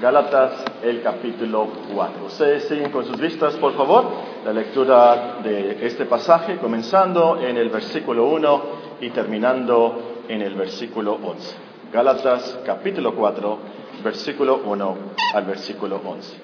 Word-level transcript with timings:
Gálatas, 0.00 0.64
el 0.82 1.02
capítulo 1.02 1.68
4. 1.92 2.24
Ustedes 2.24 2.64
siguen 2.64 2.90
con 2.90 3.04
sus 3.04 3.20
vistas, 3.20 3.56
por 3.56 3.74
favor, 3.74 4.06
la 4.46 4.50
lectura 4.50 5.40
de 5.42 5.86
este 5.86 6.06
pasaje, 6.06 6.56
comenzando 6.56 7.38
en 7.38 7.58
el 7.58 7.68
versículo 7.68 8.24
1 8.28 8.62
y 9.02 9.10
terminando 9.10 10.22
en 10.26 10.40
el 10.40 10.54
versículo 10.54 11.18
11. 11.22 11.54
Gálatas, 11.92 12.60
capítulo 12.64 13.14
4, 13.14 13.58
versículo 14.02 14.62
1 14.64 14.96
al 15.34 15.44
versículo 15.44 16.00
11. 16.02 16.34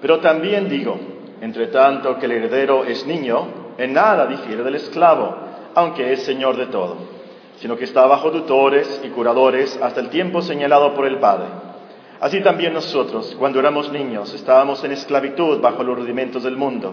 Pero 0.00 0.18
también 0.18 0.68
digo, 0.68 0.98
entre 1.40 1.68
tanto 1.68 2.18
que 2.18 2.26
el 2.26 2.32
heredero 2.32 2.84
es 2.84 3.06
niño, 3.06 3.46
en 3.78 3.92
nada 3.92 4.26
difiere 4.26 4.64
del 4.64 4.74
esclavo, 4.74 5.36
aunque 5.76 6.14
es 6.14 6.24
señor 6.24 6.56
de 6.56 6.66
todo 6.66 7.17
sino 7.60 7.76
que 7.76 7.84
está 7.84 8.06
bajo 8.06 8.30
tutores 8.30 9.00
y 9.04 9.08
curadores 9.08 9.78
hasta 9.82 10.00
el 10.00 10.10
tiempo 10.10 10.42
señalado 10.42 10.94
por 10.94 11.06
el 11.06 11.18
Padre. 11.18 11.46
Así 12.20 12.40
también 12.40 12.72
nosotros, 12.72 13.36
cuando 13.38 13.60
éramos 13.60 13.92
niños, 13.92 14.32
estábamos 14.34 14.82
en 14.84 14.92
esclavitud 14.92 15.60
bajo 15.60 15.82
los 15.84 15.98
rudimentos 15.98 16.42
del 16.42 16.56
mundo. 16.56 16.92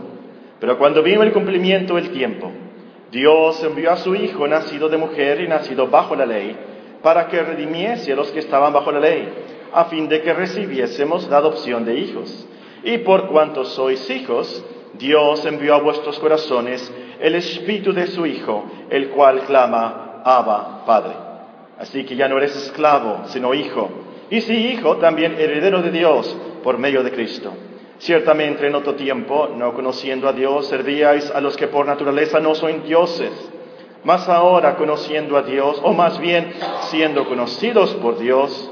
Pero 0.59 0.77
cuando 0.77 1.01
vino 1.01 1.23
el 1.23 1.33
cumplimiento 1.33 1.95
del 1.95 2.11
tiempo, 2.11 2.51
Dios 3.11 3.63
envió 3.63 3.91
a 3.91 3.97
su 3.97 4.15
Hijo, 4.15 4.47
nacido 4.47 4.89
de 4.89 4.97
mujer 4.97 5.41
y 5.41 5.47
nacido 5.47 5.87
bajo 5.87 6.15
la 6.15 6.25
ley, 6.25 6.55
para 7.01 7.27
que 7.27 7.41
redimiese 7.41 8.13
a 8.13 8.15
los 8.15 8.31
que 8.31 8.39
estaban 8.39 8.73
bajo 8.73 8.91
la 8.91 8.99
ley, 8.99 9.27
a 9.73 9.85
fin 9.85 10.07
de 10.07 10.21
que 10.21 10.33
recibiésemos 10.33 11.27
la 11.29 11.37
adopción 11.37 11.85
de 11.85 11.99
hijos. 11.99 12.47
Y 12.83 12.99
por 12.99 13.27
cuanto 13.27 13.65
sois 13.65 14.09
hijos, 14.09 14.63
Dios 14.93 15.45
envió 15.45 15.75
a 15.75 15.81
vuestros 15.81 16.19
corazones 16.19 16.91
el 17.19 17.35
espíritu 17.35 17.93
de 17.93 18.07
su 18.07 18.25
Hijo, 18.25 18.65
el 18.89 19.09
cual 19.09 19.41
clama, 19.41 20.04
Abba, 20.25 20.83
Padre. 20.87 21.13
Así 21.77 22.03
que 22.03 22.15
ya 22.15 22.27
no 22.27 22.37
eres 22.37 22.55
esclavo, 22.55 23.25
sino 23.27 23.53
hijo. 23.53 23.89
Y 24.31 24.41
si 24.41 24.55
hijo, 24.71 24.97
también 24.97 25.35
heredero 25.37 25.83
de 25.83 25.91
Dios 25.91 26.35
por 26.63 26.79
medio 26.79 27.03
de 27.03 27.11
Cristo. 27.11 27.53
Ciertamente 27.99 28.65
en 28.65 28.73
otro 28.73 28.95
tiempo, 28.95 29.49
no 29.55 29.75
conociendo 29.75 30.27
a 30.27 30.33
Dios, 30.33 30.65
servíais 30.65 31.29
a 31.29 31.41
los 31.41 31.55
que 31.55 31.67
por 31.67 31.85
naturaleza 31.85 32.39
no 32.39 32.55
son 32.55 32.83
dioses. 32.83 33.31
Mas 34.03 34.27
ahora, 34.27 34.77
conociendo 34.77 35.37
a 35.37 35.43
Dios, 35.43 35.79
o 35.83 35.93
más 35.93 36.19
bien 36.19 36.53
siendo 36.89 37.25
conocidos 37.25 37.93
por 37.93 38.17
Dios, 38.17 38.71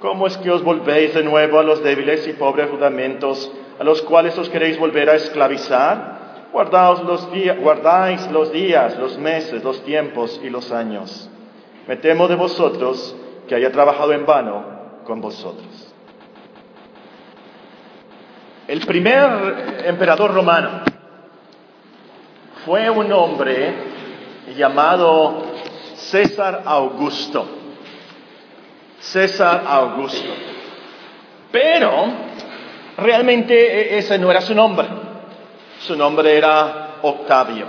¿cómo 0.00 0.26
es 0.26 0.38
que 0.38 0.50
os 0.50 0.62
volvéis 0.62 1.12
de 1.12 1.22
nuevo 1.22 1.58
a 1.58 1.64
los 1.64 1.82
débiles 1.82 2.26
y 2.26 2.32
pobres 2.32 2.70
rudamentos 2.70 3.52
a 3.78 3.84
los 3.84 4.00
cuales 4.00 4.38
os 4.38 4.48
queréis 4.48 4.78
volver 4.78 5.10
a 5.10 5.16
esclavizar? 5.16 6.23
Los 6.54 7.32
días, 7.32 7.58
guardáis 7.58 8.30
los 8.30 8.52
días, 8.52 8.96
los 8.98 9.18
meses, 9.18 9.62
los 9.64 9.84
tiempos 9.84 10.40
y 10.42 10.50
los 10.50 10.70
años. 10.70 11.28
Me 11.88 11.96
temo 11.96 12.28
de 12.28 12.36
vosotros 12.36 13.14
que 13.48 13.54
haya 13.54 13.70
trabajado 13.72 14.12
en 14.12 14.24
vano 14.24 14.64
con 15.04 15.20
vosotros. 15.20 15.92
El 18.66 18.80
primer 18.86 19.82
emperador 19.84 20.32
romano 20.32 20.82
fue 22.64 22.88
un 22.88 23.12
hombre 23.12 23.74
llamado 24.56 25.42
César 25.96 26.62
Augusto. 26.64 27.46
César 29.00 29.64
Augusto. 29.66 30.32
Pero 31.52 32.06
realmente 32.96 33.54
e-, 33.54 33.98
ese 33.98 34.18
no 34.18 34.30
era 34.30 34.40
su 34.40 34.54
nombre. 34.54 35.03
Su 35.86 35.94
nombre 35.96 36.34
era 36.34 36.96
Octavio. 37.02 37.66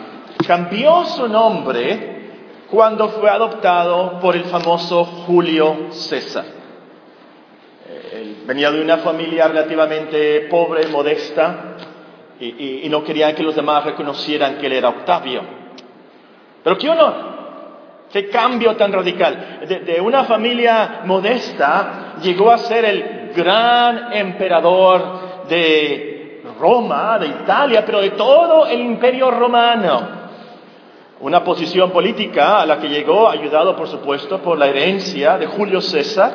Cambió 0.47 1.03
su 1.03 1.27
nombre 1.27 2.29
cuando 2.71 3.09
fue 3.09 3.29
adoptado 3.29 4.21
por 4.21 4.37
el 4.37 4.45
famoso 4.45 5.03
Julio 5.03 5.87
César. 5.91 6.45
Él 8.13 8.37
venía 8.45 8.71
de 8.71 8.81
una 8.81 8.99
familia 8.99 9.49
relativamente 9.49 10.47
pobre, 10.49 10.87
modesta, 10.87 11.75
y, 12.39 12.87
no 12.89 13.03
quería 13.03 13.35
que 13.35 13.43
los 13.43 13.53
demás 13.53 13.83
reconocieran 13.83 14.59
que 14.59 14.67
él 14.67 14.73
era 14.73 14.89
Octavio. 14.89 15.41
Pero 16.63 16.77
qué 16.77 16.89
honor, 16.89 17.15
qué 18.13 18.29
cambio 18.29 18.77
tan 18.77 18.93
radical. 18.93 19.59
de 19.67 19.99
una 19.99 20.23
familia 20.23 21.01
modesta 21.03 22.13
llegó 22.21 22.49
a 22.49 22.59
ser 22.59 22.85
el 22.85 23.33
gran 23.35 24.13
emperador 24.13 25.47
de 25.49 26.14
Roma, 26.59 27.19
de 27.19 27.27
Italia, 27.27 27.83
pero 27.85 28.01
de 28.01 28.11
todo 28.11 28.65
el 28.67 28.81
imperio 28.81 29.31
romano. 29.31 30.25
Una 31.19 31.43
posición 31.43 31.91
política 31.91 32.61
a 32.61 32.65
la 32.65 32.79
que 32.79 32.89
llegó, 32.89 33.29
ayudado 33.29 33.75
por 33.75 33.87
supuesto 33.87 34.39
por 34.39 34.57
la 34.57 34.67
herencia 34.67 35.37
de 35.37 35.47
Julio 35.47 35.81
César. 35.81 36.33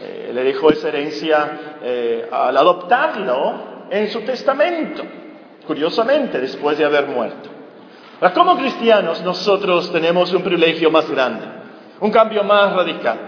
Eh, 0.00 0.30
le 0.34 0.44
dejó 0.44 0.70
esa 0.70 0.88
herencia 0.88 1.78
eh, 1.82 2.28
al 2.30 2.56
adoptarlo 2.56 3.86
en 3.90 4.10
su 4.10 4.20
testamento, 4.22 5.02
curiosamente, 5.66 6.40
después 6.40 6.76
de 6.76 6.84
haber 6.84 7.06
muerto. 7.06 7.48
Ahora, 8.20 8.34
como 8.34 8.56
cristianos 8.56 9.22
nosotros 9.22 9.90
tenemos 9.92 10.32
un 10.32 10.42
privilegio 10.42 10.90
más 10.90 11.10
grande, 11.10 11.46
un 12.00 12.10
cambio 12.10 12.44
más 12.44 12.74
radical. 12.74 13.18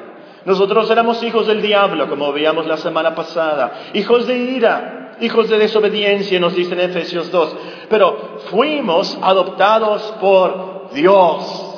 Nosotros 0.45 0.89
éramos 0.91 1.23
hijos 1.23 1.47
del 1.49 1.61
diablo, 1.61 2.09
como 2.09 2.33
veíamos 2.33 2.67
la 2.67 2.77
semana 2.77 3.15
pasada, 3.15 3.91
hijos 3.95 4.27
de 4.27 4.39
ira, 4.39 5.06
hijos 5.21 5.49
de 5.49 5.59
desobediencia, 5.59 6.39
nos 6.41 6.55
dice 6.55 6.75
en 6.75 6.81
Efesios 6.81 7.31
2, 7.31 7.57
pero 7.89 8.39
fuimos 8.51 9.19
adoptados 9.23 10.03
por 10.21 10.91
Dios. 10.93 11.75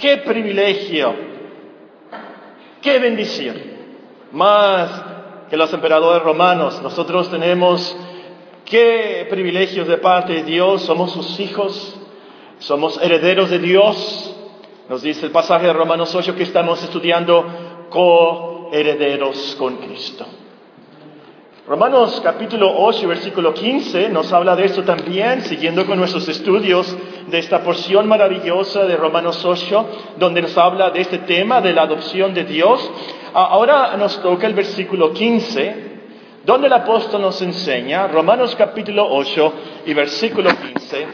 ¡Qué 0.00 0.18
privilegio! 0.18 1.14
¡Qué 2.80 2.98
bendición! 2.98 3.56
Más 4.32 5.04
que 5.50 5.56
los 5.56 5.72
emperadores 5.72 6.22
romanos, 6.22 6.80
nosotros 6.82 7.30
tenemos 7.30 7.96
qué 8.64 9.26
privilegios 9.28 9.88
de 9.88 9.98
parte 9.98 10.34
de 10.34 10.42
Dios, 10.44 10.82
somos 10.82 11.10
sus 11.12 11.40
hijos, 11.40 11.98
somos 12.60 13.02
herederos 13.02 13.50
de 13.50 13.58
Dios. 13.58 14.36
Nos 14.88 15.02
dice 15.02 15.26
el 15.26 15.32
pasaje 15.32 15.66
de 15.66 15.72
Romanos 15.72 16.14
8 16.14 16.34
que 16.36 16.44
estamos 16.44 16.82
estudiando 16.82 17.44
coherederos 17.90 19.56
con 19.58 19.76
Cristo. 19.78 20.26
Romanos 21.70 22.20
capítulo 22.20 22.68
8, 22.78 23.06
versículo 23.06 23.54
15 23.54 24.08
nos 24.08 24.32
habla 24.32 24.56
de 24.56 24.64
esto 24.64 24.82
también, 24.82 25.42
siguiendo 25.42 25.86
con 25.86 25.98
nuestros 25.98 26.28
estudios 26.28 26.96
de 27.28 27.38
esta 27.38 27.62
porción 27.62 28.08
maravillosa 28.08 28.86
de 28.86 28.96
Romanos 28.96 29.44
8, 29.44 29.86
donde 30.18 30.42
nos 30.42 30.58
habla 30.58 30.90
de 30.90 31.00
este 31.00 31.18
tema 31.18 31.60
de 31.60 31.72
la 31.72 31.82
adopción 31.82 32.34
de 32.34 32.42
Dios. 32.42 32.90
Ahora 33.32 33.96
nos 33.96 34.20
toca 34.20 34.48
el 34.48 34.54
versículo 34.54 35.12
15, 35.12 35.76
donde 36.44 36.66
el 36.66 36.72
apóstol 36.72 37.22
nos 37.22 37.40
enseña, 37.40 38.08
Romanos 38.08 38.56
capítulo 38.56 39.06
8 39.08 39.52
y 39.86 39.94
versículo 39.94 40.50
15, 40.50 41.06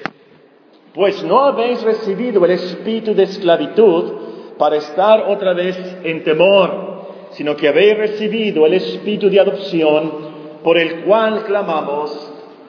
pues 0.95 1.23
no 1.23 1.45
habéis 1.45 1.83
recibido 1.83 2.43
el 2.47 2.53
espíritu 2.53 3.15
de 3.15 3.25
esclavitud 3.25 4.57
para 4.57 4.77
estar 4.77 5.21
otra 5.29 5.53
vez 5.53 5.77
en 6.03 6.25
temor, 6.25 7.09
sino 7.33 7.55
que 7.55 7.69
habéis 7.69 7.99
recibido 7.99 8.65
el 8.65 8.73
espíritu 8.73 9.29
de 9.29 9.39
adopción 9.39 10.36
por 10.67 10.77
el 10.79 11.05
cual 11.05 11.45
clamamos 11.45 12.11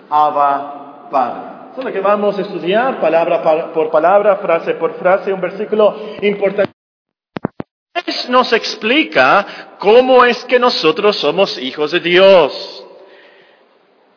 Abba 0.08 1.09
Padre. 1.09 1.72
Eso 1.75 1.91
que 1.91 2.00
vamos 2.00 2.38
a 2.38 2.44
estudiar 2.44 3.02
palabra 3.02 3.74
por 3.74 3.90
palabra, 3.90 4.35
frase 4.35 4.75
por 4.75 4.94
frase, 5.00 5.34
un 5.34 5.41
versículo 5.41 6.00
importante. 6.22 6.72
Nos 8.30 8.53
explica 8.53 9.78
cómo 9.80 10.24
es 10.24 10.46
que 10.46 10.59
nosotros 10.59 11.16
somos 11.16 11.58
hijos 11.58 11.90
de 11.90 12.00
Dios. 12.02 12.85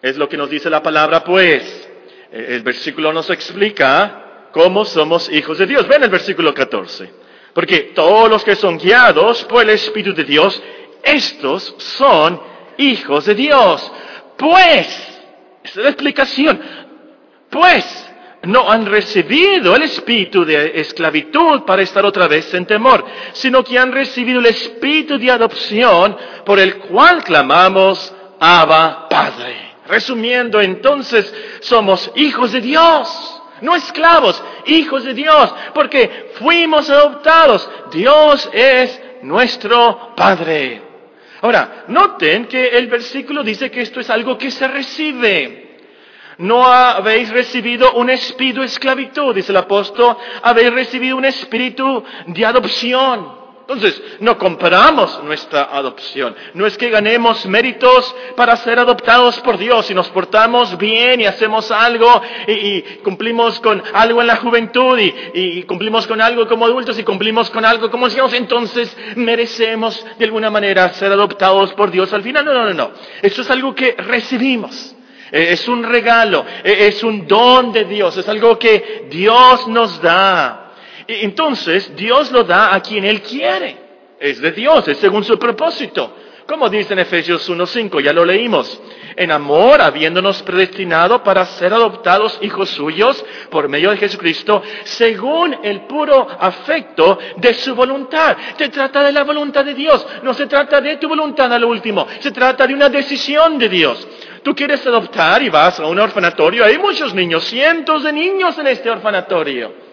Es 0.03 0.19
lo 0.19 0.29
que 0.29 0.37
nos 0.37 0.51
dice 0.51 0.69
la 0.69 0.83
palabra, 0.83 1.25
pues. 1.25 1.91
El 2.31 2.61
versículo 2.62 3.15
nos 3.15 3.31
explica 3.31 4.49
cómo 4.53 4.85
somos 4.85 5.33
hijos 5.33 5.57
de 5.57 5.65
Dios. 5.65 5.89
Ven 5.89 6.03
el 6.03 6.11
versículo 6.11 6.53
14. 6.53 7.11
Porque 7.55 7.93
todos 7.95 8.29
los 8.29 8.45
que 8.45 8.57
son 8.57 8.77
guiados 8.77 9.43
por 9.45 9.62
el 9.62 9.71
Espíritu 9.71 10.12
de 10.12 10.25
Dios, 10.25 10.62
estos 11.03 11.75
son 11.79 12.50
hijos 12.81 13.27
de 13.27 13.35
Dios. 13.35 13.93
Pues, 14.37 14.87
es 15.62 15.77
la 15.77 15.91
explicación, 15.91 16.61
pues 17.50 18.11
no 18.43 18.71
han 18.71 18.87
recibido 18.87 19.77
el 19.77 19.82
espíritu 19.82 20.44
de 20.44 20.81
esclavitud 20.81 21.62
para 21.62 21.82
estar 21.82 22.05
otra 22.06 22.27
vez 22.27 22.53
en 22.55 22.65
temor, 22.65 23.05
sino 23.32 23.62
que 23.62 23.79
han 23.79 23.93
recibido 23.93 24.41
el 24.41 24.47
espíritu 24.47 25.19
de 25.19 25.31
adopción 25.31 26.17
por 26.44 26.59
el 26.59 26.77
cual 26.79 27.23
clamamos 27.23 28.15
Abba 28.38 29.09
Padre. 29.09 29.75
Resumiendo, 29.87 30.61
entonces 30.61 31.35
somos 31.61 32.11
hijos 32.15 32.53
de 32.53 32.61
Dios, 32.61 33.43
no 33.61 33.75
esclavos, 33.75 34.43
hijos 34.67 35.05
de 35.05 35.15
Dios, 35.15 35.55
porque 35.75 36.33
fuimos 36.35 36.88
adoptados. 36.88 37.69
Dios 37.93 38.49
es 38.53 39.00
nuestro 39.23 40.15
Padre. 40.17 40.89
Ahora, 41.42 41.84
noten 41.88 42.46
que 42.46 42.69
el 42.69 42.87
versículo 42.88 43.42
dice 43.42 43.70
que 43.70 43.81
esto 43.81 44.00
es 44.00 44.10
algo 44.10 44.37
que 44.37 44.50
se 44.50 44.69
recibe. 44.69 45.78
No 46.38 46.66
habéis 46.66 47.31
recibido 47.31 47.92
un 47.94 48.10
espíritu 48.10 48.62
esclavitud, 48.62 49.34
dice 49.34 49.52
el 49.52 49.58
apóstol, 49.58 50.16
habéis 50.42 50.72
recibido 50.72 51.16
un 51.16 51.25
espíritu 51.25 52.02
de 52.26 52.46
adopción. 52.46 53.39
Entonces, 53.72 54.02
no 54.19 54.37
compramos 54.37 55.22
nuestra 55.22 55.69
adopción. 55.70 56.34
No 56.55 56.67
es 56.67 56.76
que 56.76 56.90
ganemos 56.90 57.46
méritos 57.46 58.17
para 58.34 58.56
ser 58.56 58.81
adoptados 58.81 59.38
por 59.43 59.58
Dios 59.58 59.88
y 59.93 59.94
nos 59.94 60.08
portamos 60.08 60.76
bien 60.76 61.20
y 61.20 61.26
hacemos 61.26 61.70
algo 61.70 62.20
y, 62.49 62.82
cumplimos 63.05 63.61
con 63.61 63.81
algo 63.93 64.22
en 64.22 64.26
la 64.26 64.37
juventud 64.37 64.99
y, 64.99 65.62
cumplimos 65.62 66.08
con 66.08 66.20
algo 66.20 66.49
como 66.49 66.64
adultos 66.64 66.99
y 66.99 67.05
cumplimos 67.05 67.49
con 67.50 67.64
algo 67.64 67.93
como 67.93 68.06
ancianos. 68.06 68.32
Entonces, 68.32 68.96
merecemos 69.14 70.05
de 70.19 70.25
alguna 70.25 70.50
manera 70.50 70.93
ser 70.94 71.12
adoptados 71.12 71.73
por 71.75 71.93
Dios. 71.93 72.12
Al 72.12 72.25
final, 72.25 72.44
no, 72.44 72.52
no, 72.52 72.64
no, 72.64 72.75
no. 72.75 72.90
Eso 73.23 73.43
es 73.43 73.50
algo 73.52 73.73
que 73.73 73.93
recibimos. 73.93 74.96
E, 75.31 75.52
es 75.52 75.69
un 75.69 75.84
regalo, 75.84 76.44
e, 76.64 76.88
es 76.88 77.05
un 77.05 77.28
don 77.28 77.70
de 77.70 77.84
Dios, 77.84 78.16
es 78.16 78.28
algo 78.28 78.58
que 78.58 79.06
Dios 79.08 79.69
nos 79.69 80.02
da. 80.02 80.69
Entonces, 81.06 81.94
Dios 81.97 82.31
lo 82.31 82.44
da 82.44 82.75
a 82.75 82.81
quien 82.81 83.05
Él 83.05 83.23
quiere. 83.23 83.76
Es 84.19 84.41
de 84.41 84.52
Dios, 84.52 84.87
es 84.88 84.99
según 84.99 85.25
su 85.25 85.38
propósito. 85.38 86.14
Como 86.50 86.69
dice 86.69 86.94
en 86.94 86.99
Efesios 86.99 87.49
1.5, 87.49 88.02
ya 88.02 88.12
lo 88.12 88.25
leímos. 88.25 88.81
En 89.14 89.31
amor, 89.31 89.81
habiéndonos 89.81 90.43
predestinado 90.43 91.23
para 91.23 91.47
ser 91.47 91.73
adoptados 91.73 92.41
hijos 92.43 92.70
suyos 92.70 93.25
por 93.50 93.69
medio 93.69 93.91
de 93.93 93.97
Jesucristo, 93.99 94.61
según 94.82 95.56
el 95.62 95.82
puro 95.82 96.26
afecto 96.41 97.20
de 97.37 97.55
su 97.55 97.73
voluntad. 97.76 98.37
Se 98.58 98.69
trata 98.69 99.05
de 99.05 99.12
la 99.12 99.23
voluntad 99.23 99.64
de 99.64 99.75
Dios, 99.75 100.05
no 100.25 100.35
se 100.35 100.49
trata 100.49 100.81
de 100.81 100.97
tu 100.97 101.08
voluntad 101.08 101.52
al 101.52 101.64
último, 101.64 102.08
se 102.19 102.32
trata 102.32 102.67
de 102.67 102.75
una 102.75 102.88
decisión 102.88 103.56
de 103.56 103.69
Dios. 103.69 104.08
Tú 104.43 104.52
quieres 104.52 104.85
adoptar 104.85 105.41
y 105.43 105.50
vas 105.50 105.79
a 105.79 105.87
un 105.87 106.00
orfanatorio, 106.00 106.64
hay 106.64 106.79
muchos 106.79 107.14
niños, 107.14 107.44
cientos 107.44 108.02
de 108.02 108.12
niños 108.12 108.58
en 108.58 108.67
este 108.67 108.91
orfanatorio. 108.91 109.89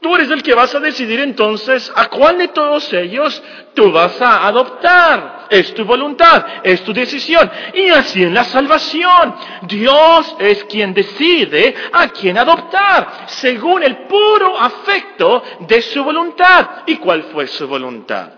Tú 0.00 0.14
eres 0.14 0.30
el 0.30 0.44
que 0.44 0.54
vas 0.54 0.72
a 0.74 0.80
decidir 0.80 1.18
entonces 1.18 1.92
a 1.94 2.08
cuál 2.08 2.38
de 2.38 2.48
todos 2.48 2.92
ellos 2.92 3.42
tú 3.74 3.90
vas 3.90 4.20
a 4.22 4.46
adoptar. 4.46 5.46
Es 5.50 5.74
tu 5.74 5.84
voluntad, 5.84 6.44
es 6.62 6.84
tu 6.84 6.92
decisión. 6.92 7.50
Y 7.74 7.88
así 7.88 8.22
en 8.22 8.32
la 8.32 8.44
salvación, 8.44 9.34
Dios 9.62 10.36
es 10.38 10.62
quien 10.64 10.94
decide 10.94 11.74
a 11.92 12.08
quién 12.08 12.38
adoptar, 12.38 13.24
según 13.26 13.82
el 13.82 14.06
puro 14.06 14.58
afecto 14.58 15.42
de 15.60 15.82
su 15.82 16.04
voluntad. 16.04 16.82
¿Y 16.86 16.96
cuál 16.96 17.24
fue 17.24 17.48
su 17.48 17.66
voluntad? 17.66 18.30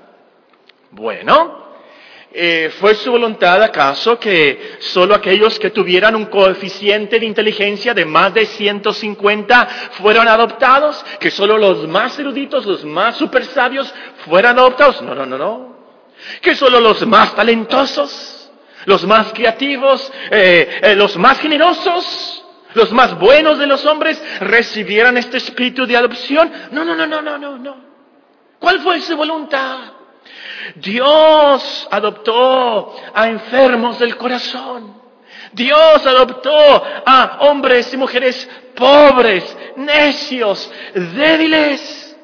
Bueno, 0.93 1.70
eh, 2.33 2.73
¿Fue 2.79 2.95
su 2.95 3.11
voluntad 3.11 3.61
acaso 3.61 4.19
que 4.21 4.77
solo 4.79 5.17
aquellos 5.17 5.59
que 5.59 5.71
tuvieran 5.71 6.15
un 6.15 6.27
coeficiente 6.27 7.19
de 7.19 7.27
inteligencia 7.27 7.93
de 7.93 8.05
más 8.05 8.33
de 8.33 8.47
150 8.47 9.67
fueran 9.93 10.29
adoptados? 10.29 11.05
¿Que 11.19 11.31
solo 11.33 11.59
los 11.59 11.89
más 11.89 12.17
eruditos, 12.21 12.65
los 12.67 12.85
más 12.85 13.17
super 13.17 13.45
sabios 13.47 13.93
fueran 14.25 14.59
adoptados? 14.61 15.03
No, 15.03 15.13
no, 15.13 15.27
no, 15.27 15.37
no. 15.37 15.77
¿Que 16.41 16.55
solo 16.55 16.79
los 16.79 17.05
más 17.05 17.35
talentosos, 17.35 18.53
los 18.85 19.05
más 19.07 19.33
creativos, 19.33 20.13
eh, 20.31 20.81
eh, 20.83 20.95
los 20.95 21.17
más 21.17 21.41
generosos, 21.41 22.45
los 22.75 22.93
más 22.93 23.19
buenos 23.19 23.59
de 23.59 23.67
los 23.67 23.85
hombres 23.87 24.23
recibieran 24.39 25.17
este 25.17 25.39
espíritu 25.39 25.85
de 25.85 25.97
adopción? 25.97 26.53
No, 26.71 26.85
no, 26.85 26.95
no, 26.95 27.09
no, 27.09 27.21
no, 27.21 27.39
no, 27.39 27.59
no. 27.59 27.77
¿Cuál 28.61 28.79
fue 28.81 29.01
su 29.01 29.17
voluntad? 29.17 30.00
Dios 30.77 31.89
adoptó 31.91 32.97
a 33.15 33.29
enfermos 33.29 33.99
del 33.99 34.17
corazón. 34.17 35.01
Dios 35.53 36.07
adoptó 36.07 36.85
a 37.07 37.39
hombres 37.41 37.93
y 37.93 37.97
mujeres 37.97 38.49
pobres, 38.75 39.57
necios, 39.77 40.71
débiles. 40.95 42.17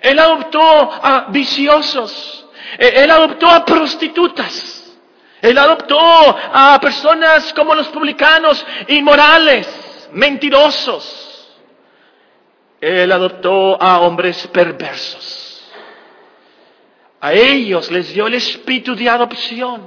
Él 0.00 0.18
adoptó 0.18 0.60
a 0.60 1.26
viciosos. 1.30 2.46
Él 2.78 3.10
adoptó 3.10 3.48
a 3.48 3.64
prostitutas. 3.64 4.82
Él 5.40 5.58
adoptó 5.58 5.98
a 5.98 6.78
personas 6.80 7.52
como 7.52 7.74
los 7.74 7.88
publicanos, 7.88 8.64
inmorales, 8.88 10.08
mentirosos. 10.12 11.52
Él 12.80 13.12
adoptó 13.12 13.80
a 13.80 14.00
hombres 14.00 14.46
perversos. 14.48 15.43
A 17.24 17.32
ellos 17.32 17.90
les 17.90 18.12
dio 18.12 18.26
el 18.26 18.34
espíritu 18.34 18.94
de 18.94 19.08
adopción 19.08 19.80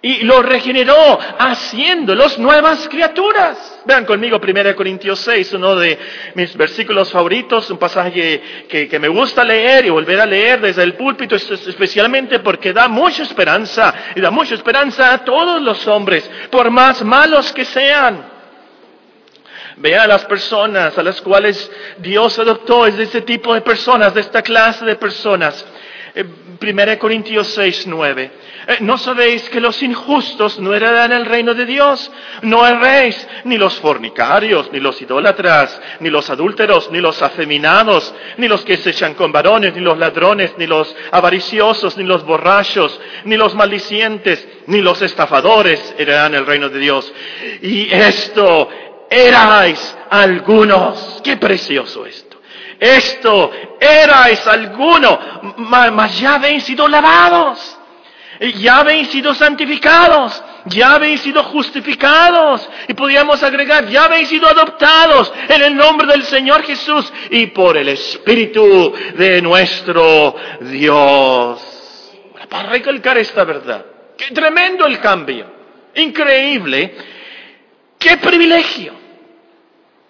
y 0.00 0.22
los 0.22 0.42
regeneró 0.42 1.18
haciéndolos 1.38 2.38
nuevas 2.38 2.88
criaturas. 2.88 3.82
Vean 3.84 4.06
conmigo 4.06 4.40
1 4.42 4.74
Corintios 4.74 5.20
6, 5.20 5.52
uno 5.52 5.76
de 5.76 5.98
mis 6.36 6.56
versículos 6.56 7.10
favoritos, 7.10 7.70
un 7.70 7.76
pasaje 7.76 8.64
que, 8.70 8.98
me 8.98 9.08
gusta 9.08 9.44
leer 9.44 9.84
y 9.84 9.90
volver 9.90 10.18
a 10.18 10.24
leer 10.24 10.62
desde 10.62 10.82
el 10.82 10.94
púlpito, 10.94 11.36
especialmente 11.36 12.38
porque 12.38 12.72
da 12.72 12.88
mucha 12.88 13.22
esperanza 13.22 13.92
y 14.16 14.22
da 14.22 14.30
mucha 14.30 14.54
esperanza 14.54 15.12
a 15.12 15.22
todos 15.22 15.60
los 15.60 15.86
hombres, 15.88 16.30
por 16.50 16.70
más 16.70 17.04
malos 17.04 17.52
que 17.52 17.66
sean. 17.66 18.30
Vea 19.76 20.04
a 20.04 20.06
las 20.06 20.24
personas 20.24 20.96
a 20.96 21.02
las 21.02 21.20
cuales 21.20 21.70
Dios 21.98 22.38
adoptó, 22.38 22.86
es 22.86 22.96
de 22.96 23.04
este 23.04 23.20
tipo 23.20 23.52
de 23.52 23.60
personas, 23.60 24.14
de 24.14 24.22
esta 24.22 24.40
clase 24.40 24.86
de 24.86 24.96
personas. 24.96 25.66
1 26.14 26.82
eh, 26.82 26.98
Corintios 26.98 27.48
6, 27.48 27.86
9. 27.86 28.30
Eh, 28.66 28.76
¿No 28.80 28.98
sabéis 28.98 29.48
que 29.48 29.60
los 29.60 29.82
injustos 29.82 30.58
no 30.58 30.74
heredan 30.74 31.12
el 31.12 31.24
reino 31.24 31.54
de 31.54 31.66
Dios? 31.66 32.10
No 32.42 32.66
erréis, 32.66 33.26
ni 33.44 33.56
los 33.58 33.78
fornicarios, 33.80 34.70
ni 34.72 34.80
los 34.80 35.00
idólatras, 35.00 35.80
ni 36.00 36.10
los 36.10 36.28
adúlteros, 36.30 36.90
ni 36.90 37.00
los 37.00 37.22
afeminados, 37.22 38.14
ni 38.38 38.48
los 38.48 38.64
que 38.64 38.76
se 38.76 38.90
echan 38.90 39.14
con 39.14 39.32
varones, 39.32 39.74
ni 39.74 39.80
los 39.80 39.98
ladrones, 39.98 40.54
ni 40.58 40.66
los 40.66 40.94
avariciosos, 41.12 41.96
ni 41.96 42.04
los 42.04 42.24
borrachos, 42.24 43.00
ni 43.24 43.36
los 43.36 43.54
maldicientes, 43.54 44.46
ni 44.66 44.80
los 44.80 45.00
estafadores 45.02 45.94
heredan 45.98 46.34
el 46.34 46.46
reino 46.46 46.68
de 46.68 46.78
Dios. 46.78 47.12
Y 47.62 47.92
esto 47.92 48.68
erais 49.08 49.96
algunos. 50.10 51.20
Qué 51.22 51.36
precioso 51.36 52.06
esto 52.06 52.29
esto 52.80 53.52
erais 53.78 54.46
alguno, 54.46 55.18
mas 55.58 56.18
ya 56.18 56.36
habéis 56.36 56.64
sido 56.64 56.88
lavados, 56.88 57.78
ya 58.56 58.78
habéis 58.78 59.08
sido 59.08 59.34
santificados, 59.34 60.42
ya 60.64 60.94
habéis 60.94 61.20
sido 61.20 61.42
justificados. 61.44 62.66
Y 62.88 62.94
podríamos 62.94 63.42
agregar, 63.42 63.86
ya 63.88 64.04
habéis 64.04 64.30
sido 64.30 64.48
adoptados 64.48 65.30
en 65.48 65.62
el 65.62 65.76
nombre 65.76 66.06
del 66.06 66.22
Señor 66.22 66.62
Jesús 66.62 67.12
y 67.30 67.48
por 67.48 67.76
el 67.76 67.90
Espíritu 67.90 68.94
de 69.14 69.42
nuestro 69.42 70.34
Dios. 70.62 71.60
Para 72.48 72.70
recalcar 72.70 73.18
esta 73.18 73.44
verdad, 73.44 73.84
qué 74.16 74.32
tremendo 74.34 74.86
el 74.86 74.98
cambio, 75.00 75.46
increíble, 75.96 76.94
qué 77.98 78.16
privilegio. 78.16 79.09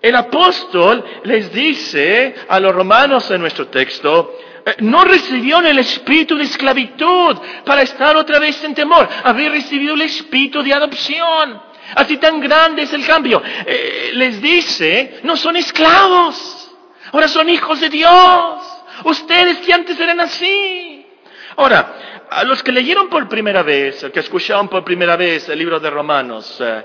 El 0.02 0.16
apóstol 0.16 1.04
les 1.24 1.52
dice 1.52 2.34
a 2.48 2.58
los 2.58 2.74
romanos 2.74 3.30
en 3.30 3.40
nuestro 3.40 3.68
texto, 3.68 4.38
eh, 4.64 4.76
no 4.78 5.04
recibieron 5.04 5.66
el 5.66 5.78
espíritu 5.78 6.36
de 6.36 6.44
esclavitud 6.44 7.36
para 7.64 7.82
estar 7.82 8.16
otra 8.16 8.38
vez 8.38 8.62
en 8.64 8.74
temor, 8.74 9.08
había 9.24 9.50
recibido 9.50 9.94
el 9.94 10.02
espíritu 10.02 10.62
de 10.62 10.72
adopción. 10.72 11.62
Así 11.94 12.16
tan 12.18 12.40
grande 12.40 12.82
es 12.82 12.92
el 12.92 13.04
cambio. 13.04 13.42
Eh, 13.66 14.12
les 14.14 14.40
dice, 14.40 15.20
no 15.24 15.36
son 15.36 15.56
esclavos, 15.56 16.70
ahora 17.12 17.28
son 17.28 17.48
hijos 17.48 17.80
de 17.80 17.90
Dios. 17.90 18.76
Ustedes 19.04 19.58
que 19.58 19.72
antes 19.72 19.98
eran 19.98 20.20
así. 20.20 21.06
Ahora, 21.56 22.09
a 22.30 22.44
los 22.44 22.62
que 22.62 22.70
leyeron 22.70 23.08
por 23.08 23.28
primera 23.28 23.64
vez, 23.64 24.06
que 24.12 24.20
escucharon 24.20 24.68
por 24.68 24.84
primera 24.84 25.16
vez 25.16 25.48
el 25.48 25.58
libro 25.58 25.80
de 25.80 25.90
Romanos, 25.90 26.60
eh, 26.60 26.84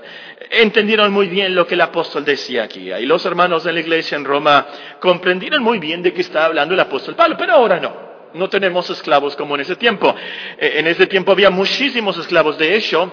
entendieron 0.50 1.12
muy 1.12 1.28
bien 1.28 1.54
lo 1.54 1.64
que 1.64 1.74
el 1.74 1.80
apóstol 1.82 2.24
decía 2.24 2.64
aquí. 2.64 2.92
Y 2.92 3.06
los 3.06 3.24
hermanos 3.24 3.62
de 3.62 3.72
la 3.72 3.78
iglesia 3.78 4.16
en 4.16 4.24
Roma 4.24 4.66
comprendieron 4.98 5.62
muy 5.62 5.78
bien 5.78 6.02
de 6.02 6.12
qué 6.12 6.22
estaba 6.22 6.46
hablando 6.46 6.74
el 6.74 6.80
apóstol 6.80 7.14
Pablo, 7.14 7.36
pero 7.38 7.52
ahora 7.52 7.78
no. 7.78 8.06
No 8.34 8.48
tenemos 8.48 8.90
esclavos 8.90 9.36
como 9.36 9.54
en 9.54 9.60
ese 9.60 9.76
tiempo. 9.76 10.12
Eh, 10.58 10.74
en 10.78 10.88
ese 10.88 11.06
tiempo 11.06 11.30
había 11.30 11.50
muchísimos 11.50 12.18
esclavos. 12.18 12.58
De 12.58 12.74
hecho, 12.74 13.12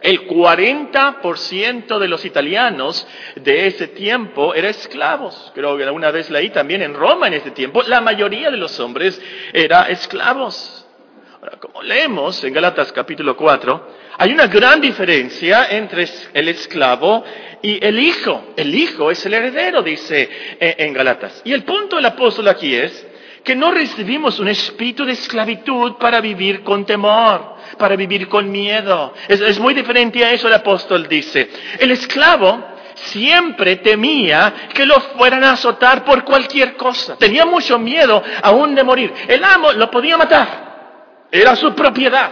el 0.00 0.26
40% 0.26 1.98
de 2.00 2.08
los 2.08 2.24
italianos 2.24 3.06
de 3.36 3.68
ese 3.68 3.86
tiempo 3.86 4.52
eran 4.52 4.72
esclavos. 4.72 5.52
Creo 5.54 5.76
que 5.76 5.84
alguna 5.84 6.10
vez 6.10 6.28
leí 6.28 6.50
también 6.50 6.82
en 6.82 6.94
Roma 6.94 7.28
en 7.28 7.34
ese 7.34 7.52
tiempo, 7.52 7.84
la 7.84 8.00
mayoría 8.00 8.50
de 8.50 8.56
los 8.56 8.80
hombres 8.80 9.22
eran 9.52 9.88
esclavos. 9.92 10.81
Ahora, 11.42 11.58
como 11.58 11.82
leemos 11.82 12.44
en 12.44 12.52
Galatas 12.52 12.92
capítulo 12.92 13.36
4, 13.36 13.88
hay 14.16 14.32
una 14.32 14.46
gran 14.46 14.80
diferencia 14.80 15.66
entre 15.70 16.08
el 16.34 16.48
esclavo 16.48 17.24
y 17.60 17.84
el 17.84 17.98
hijo. 17.98 18.52
El 18.56 18.72
hijo 18.72 19.10
es 19.10 19.26
el 19.26 19.34
heredero, 19.34 19.82
dice 19.82 20.30
en 20.60 20.92
Galatas. 20.92 21.42
Y 21.44 21.52
el 21.52 21.64
punto 21.64 21.96
del 21.96 22.06
apóstol 22.06 22.46
aquí 22.46 22.72
es 22.76 23.04
que 23.42 23.56
no 23.56 23.72
recibimos 23.72 24.38
un 24.38 24.46
espíritu 24.46 25.04
de 25.04 25.14
esclavitud 25.14 25.94
para 25.94 26.20
vivir 26.20 26.62
con 26.62 26.86
temor, 26.86 27.56
para 27.76 27.96
vivir 27.96 28.28
con 28.28 28.48
miedo. 28.48 29.12
Es 29.26 29.58
muy 29.58 29.74
diferente 29.74 30.24
a 30.24 30.30
eso 30.30 30.46
el 30.46 30.54
apóstol 30.54 31.08
dice. 31.08 31.50
El 31.80 31.90
esclavo 31.90 32.64
siempre 32.94 33.78
temía 33.78 34.68
que 34.72 34.86
lo 34.86 35.00
fueran 35.00 35.42
a 35.42 35.54
azotar 35.54 36.04
por 36.04 36.22
cualquier 36.22 36.76
cosa. 36.76 37.16
Tenía 37.16 37.44
mucho 37.44 37.80
miedo 37.80 38.22
aún 38.42 38.76
de 38.76 38.84
morir. 38.84 39.12
El 39.26 39.42
amo 39.42 39.72
lo 39.72 39.90
podía 39.90 40.16
matar. 40.16 40.71
Era 41.34 41.56
su 41.56 41.74
propiedad. 41.74 42.30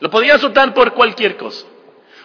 Lo 0.00 0.10
podía 0.10 0.34
azotar 0.34 0.74
por 0.74 0.92
cualquier 0.92 1.38
cosa. 1.38 1.66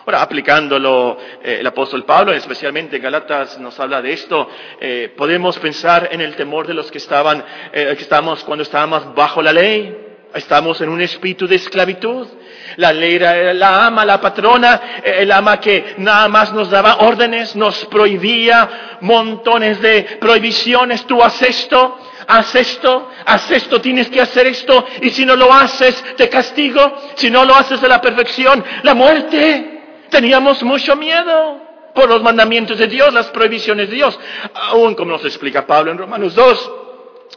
Ahora, 0.05 0.21
aplicándolo 0.21 1.17
eh, 1.41 1.57
el 1.61 1.67
apóstol 1.67 2.03
Pablo, 2.03 2.33
especialmente 2.33 2.99
Galatas 2.99 3.57
nos 3.59 3.79
habla 3.79 4.01
de 4.01 4.11
esto, 4.13 4.49
eh, 4.79 5.13
podemos 5.15 5.57
pensar 5.57 6.09
en 6.11 6.19
el 6.19 6.35
temor 6.35 6.67
de 6.67 6.73
los 6.73 6.91
que 6.91 6.97
estaban, 6.97 7.43
eh, 7.71 7.93
que 7.95 8.03
estábamos 8.03 8.43
cuando 8.43 8.63
estábamos 8.63 9.15
bajo 9.15 9.41
la 9.41 9.53
ley. 9.53 9.97
Estamos 10.33 10.81
en 10.81 10.89
un 10.89 11.01
espíritu 11.01 11.47
de 11.47 11.55
esclavitud. 11.55 12.27
La 12.75 12.91
ley 12.91 13.15
era 13.15 13.53
la 13.53 13.85
ama, 13.85 14.03
la 14.03 14.19
patrona, 14.19 15.01
el 15.01 15.31
ama 15.31 15.61
que 15.61 15.95
nada 15.97 16.27
más 16.27 16.51
nos 16.51 16.69
daba 16.69 16.97
órdenes, 16.97 17.55
nos 17.55 17.85
prohibía 17.85 18.97
montones 18.99 19.81
de 19.81 20.17
prohibiciones. 20.19 21.05
Tú 21.07 21.23
haces 21.23 21.61
esto, 21.61 21.97
haz 22.27 22.55
esto, 22.55 23.09
haz 23.25 23.51
esto, 23.51 23.81
tienes 23.81 24.09
que 24.09 24.21
hacer 24.21 24.47
esto, 24.47 24.85
y 25.01 25.09
si 25.09 25.25
no 25.25 25.35
lo 25.35 25.51
haces, 25.51 26.03
te 26.15 26.29
castigo. 26.29 26.95
Si 27.15 27.29
no 27.29 27.45
lo 27.45 27.55
haces 27.55 27.81
a 27.83 27.87
la 27.87 28.01
perfección, 28.01 28.63
la 28.83 28.93
muerte. 28.93 29.71
Teníamos 30.09 30.63
mucho 30.63 30.95
miedo 30.95 31.61
por 31.93 32.09
los 32.09 32.21
mandamientos 32.21 32.77
de 32.77 32.87
Dios, 32.87 33.13
las 33.13 33.27
prohibiciones 33.27 33.89
de 33.89 33.95
Dios. 33.95 34.19
Aún 34.53 34.93
como 34.95 35.11
nos 35.11 35.25
explica 35.25 35.65
Pablo 35.65 35.91
en 35.91 35.97
Romanos 35.97 36.35
2, 36.35 36.71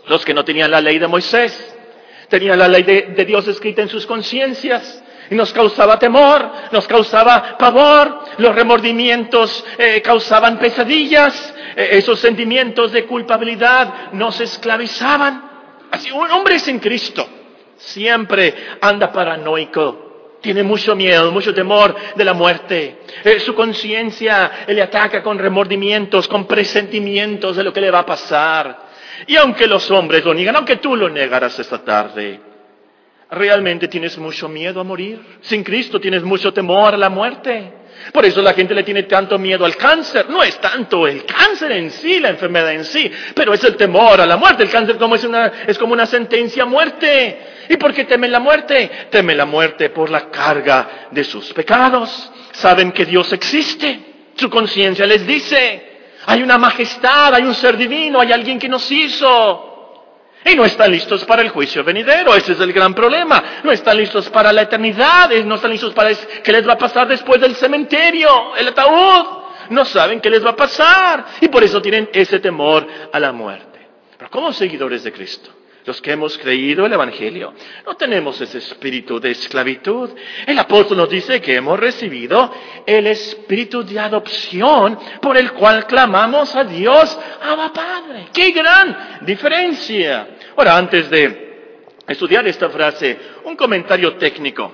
los 0.08 0.24
que 0.24 0.34
no 0.34 0.44
tenían 0.44 0.70
la 0.70 0.80
ley 0.80 0.98
de 0.98 1.06
Moisés, 1.06 1.76
tenían 2.28 2.58
la 2.58 2.68
ley 2.68 2.82
de, 2.82 3.24
Dios 3.24 3.46
escrita 3.48 3.82
en 3.82 3.88
sus 3.88 4.06
conciencias. 4.06 5.02
Y 5.30 5.34
nos 5.34 5.52
causaba 5.52 5.98
temor, 5.98 6.50
nos 6.72 6.86
causaba 6.86 7.56
pavor, 7.58 8.20
los 8.38 8.54
remordimientos 8.54 9.64
eh, 9.76 10.00
causaban 10.00 10.58
pesadillas, 10.58 11.54
eh, 11.76 11.88
esos 11.92 12.18
sentimientos 12.18 12.92
de 12.92 13.04
culpabilidad 13.04 14.12
nos 14.12 14.40
esclavizaban. 14.40 15.48
Así, 15.90 16.10
un 16.10 16.30
hombre 16.30 16.58
sin 16.58 16.78
Cristo 16.78 17.26
siempre 17.76 18.54
anda 18.80 19.12
paranoico, 19.12 20.36
tiene 20.40 20.62
mucho 20.62 20.94
miedo, 20.94 21.32
mucho 21.32 21.54
temor 21.54 21.94
de 22.14 22.24
la 22.24 22.32
muerte. 22.32 22.98
Eh, 23.24 23.40
su 23.40 23.54
conciencia 23.54 24.64
le 24.66 24.82
ataca 24.82 25.22
con 25.22 25.38
remordimientos, 25.38 26.28
con 26.28 26.46
presentimientos 26.46 27.56
de 27.56 27.64
lo 27.64 27.72
que 27.72 27.80
le 27.80 27.90
va 27.90 28.00
a 28.00 28.06
pasar. 28.06 28.88
Y 29.26 29.36
aunque 29.36 29.66
los 29.66 29.90
hombres 29.90 30.24
lo 30.24 30.32
niegan, 30.32 30.56
aunque 30.56 30.76
tú 30.76 30.94
lo 30.94 31.08
negaras 31.08 31.58
esta 31.58 31.78
tarde, 31.78 32.40
¿realmente 33.30 33.88
tienes 33.88 34.16
mucho 34.18 34.48
miedo 34.48 34.80
a 34.80 34.84
morir? 34.84 35.20
Sin 35.40 35.62
Cristo 35.62 36.00
tienes 36.00 36.22
mucho 36.22 36.52
temor 36.52 36.94
a 36.94 36.96
la 36.96 37.08
muerte. 37.08 37.72
Por 38.12 38.24
eso 38.24 38.40
la 38.40 38.54
gente 38.54 38.74
le 38.74 38.82
tiene 38.82 39.02
tanto 39.04 39.38
miedo 39.38 39.64
al 39.64 39.76
cáncer. 39.76 40.28
No 40.30 40.42
es 40.42 40.58
tanto 40.60 41.06
el 41.06 41.24
cáncer 41.24 41.72
en 41.72 41.90
sí, 41.90 42.20
la 42.20 42.30
enfermedad 42.30 42.72
en 42.72 42.84
sí, 42.84 43.10
pero 43.34 43.52
es 43.52 43.62
el 43.64 43.76
temor 43.76 44.20
a 44.20 44.26
la 44.26 44.36
muerte. 44.36 44.62
El 44.62 44.70
cáncer 44.70 44.96
como 44.96 45.14
es, 45.14 45.24
una, 45.24 45.52
como 45.78 45.92
una 45.92 46.06
sentencia 46.06 46.62
a 46.62 46.66
muerte. 46.66 47.38
¿Y 47.68 47.76
por 47.76 47.92
qué 47.92 48.04
temen 48.04 48.32
la 48.32 48.40
muerte? 48.40 48.90
Temen 49.10 49.36
la 49.36 49.44
muerte 49.44 49.90
por 49.90 50.10
la 50.10 50.30
carga 50.30 51.08
de 51.10 51.24
sus 51.24 51.52
pecados. 51.52 52.30
Saben 52.52 52.92
que 52.92 53.04
Dios 53.04 53.32
existe. 53.32 54.00
Su 54.36 54.48
conciencia 54.48 55.04
les 55.04 55.26
dice, 55.26 55.88
hay 56.26 56.42
una 56.42 56.58
majestad, 56.58 57.34
hay 57.34 57.42
un 57.42 57.54
ser 57.54 57.76
divino, 57.76 58.20
hay 58.20 58.32
alguien 58.32 58.58
que 58.58 58.68
nos 58.68 58.90
hizo. 58.90 59.77
Y 60.44 60.54
no 60.54 60.64
están 60.64 60.90
listos 60.90 61.24
para 61.24 61.42
el 61.42 61.50
juicio 61.50 61.84
venidero, 61.84 62.34
ese 62.34 62.52
es 62.52 62.60
el 62.60 62.72
gran 62.72 62.94
problema. 62.94 63.60
No 63.64 63.72
están 63.72 63.96
listos 63.96 64.28
para 64.30 64.52
la 64.52 64.62
eternidad, 64.62 65.30
no 65.44 65.56
están 65.56 65.70
listos 65.70 65.92
para 65.92 66.14
qué 66.14 66.52
les 66.52 66.66
va 66.66 66.74
a 66.74 66.78
pasar 66.78 67.08
después 67.08 67.40
del 67.40 67.54
cementerio, 67.56 68.54
el 68.56 68.68
ataúd. 68.68 69.38
No 69.70 69.84
saben 69.84 70.20
qué 70.20 70.30
les 70.30 70.44
va 70.44 70.50
a 70.50 70.56
pasar 70.56 71.26
y 71.40 71.48
por 71.48 71.62
eso 71.62 71.82
tienen 71.82 72.08
ese 72.12 72.40
temor 72.40 72.86
a 73.12 73.20
la 73.20 73.32
muerte. 73.32 73.86
Pero 74.16 74.30
como 74.30 74.52
seguidores 74.52 75.04
de 75.04 75.12
Cristo, 75.12 75.50
los 75.88 76.02
que 76.02 76.12
hemos 76.12 76.36
creído 76.36 76.84
el 76.84 76.92
Evangelio, 76.92 77.54
no 77.86 77.94
tenemos 77.94 78.38
ese 78.42 78.58
espíritu 78.58 79.18
de 79.18 79.30
esclavitud. 79.30 80.10
El 80.46 80.58
apóstol 80.58 80.98
nos 80.98 81.08
dice 81.08 81.40
que 81.40 81.56
hemos 81.56 81.80
recibido 81.80 82.52
el 82.84 83.06
espíritu 83.06 83.82
de 83.82 83.98
adopción 83.98 84.98
por 85.22 85.38
el 85.38 85.52
cual 85.52 85.86
clamamos 85.86 86.54
a 86.54 86.64
Dios, 86.64 87.18
Abba 87.40 87.72
Padre. 87.72 88.26
¡Qué 88.34 88.50
gran 88.50 89.20
diferencia! 89.22 90.28
Ahora, 90.58 90.76
antes 90.76 91.08
de 91.08 91.78
estudiar 92.06 92.46
esta 92.46 92.68
frase, 92.68 93.18
un 93.44 93.56
comentario 93.56 94.14
técnico. 94.18 94.70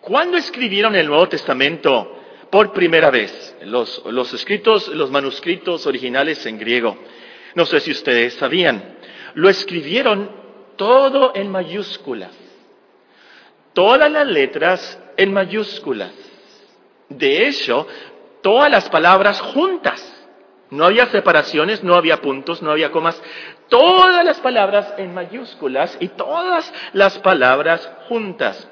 ¿Cuándo 0.00 0.36
escribieron 0.36 0.96
el 0.96 1.06
Nuevo 1.06 1.28
Testamento 1.28 2.18
por 2.50 2.72
primera 2.72 3.12
vez? 3.12 3.54
Los, 3.62 4.02
los 4.06 4.34
escritos, 4.34 4.88
los 4.88 5.12
manuscritos 5.12 5.86
originales 5.86 6.44
en 6.46 6.58
griego. 6.58 6.98
No 7.54 7.66
sé 7.66 7.78
si 7.78 7.92
ustedes 7.92 8.34
sabían 8.34 8.98
lo 9.34 9.48
escribieron 9.48 10.30
todo 10.76 11.32
en 11.34 11.50
mayúsculas. 11.50 12.30
Todas 13.72 14.10
las 14.10 14.26
letras 14.26 14.98
en 15.16 15.32
mayúsculas. 15.32 16.12
De 17.08 17.46
hecho, 17.46 17.86
todas 18.42 18.70
las 18.70 18.88
palabras 18.88 19.40
juntas. 19.40 20.06
No 20.70 20.84
había 20.84 21.06
separaciones, 21.06 21.82
no 21.82 21.96
había 21.96 22.20
puntos, 22.20 22.62
no 22.62 22.70
había 22.70 22.92
comas. 22.92 23.20
Todas 23.68 24.24
las 24.24 24.40
palabras 24.40 24.94
en 24.98 25.12
mayúsculas 25.12 25.96
y 26.00 26.08
todas 26.08 26.72
las 26.92 27.18
palabras 27.18 27.90
juntas. 28.08 28.68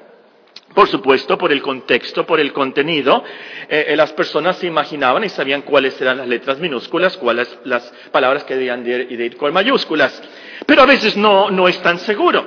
Por 0.73 0.87
supuesto, 0.87 1.37
por 1.37 1.51
el 1.51 1.61
contexto, 1.61 2.25
por 2.25 2.39
el 2.39 2.53
contenido, 2.53 3.23
eh, 3.67 3.87
eh, 3.89 3.95
las 3.95 4.13
personas 4.13 4.57
se 4.57 4.67
imaginaban 4.67 5.23
y 5.23 5.29
sabían 5.29 5.63
cuáles 5.63 5.99
eran 5.99 6.17
las 6.17 6.27
letras 6.27 6.59
minúsculas, 6.59 7.17
cuáles 7.17 7.57
las 7.65 7.91
palabras 8.11 8.43
que 8.43 8.55
debían 8.55 8.83
de 8.83 9.07
ir 9.09 9.37
con 9.37 9.51
mayúsculas. 9.51 10.21
Pero 10.69 10.83
a 10.83 10.85
veces 10.85 11.17
no, 11.17 11.49
no 11.49 11.67
es 11.67 11.81
tan 11.81 11.97
seguro. 11.97 12.45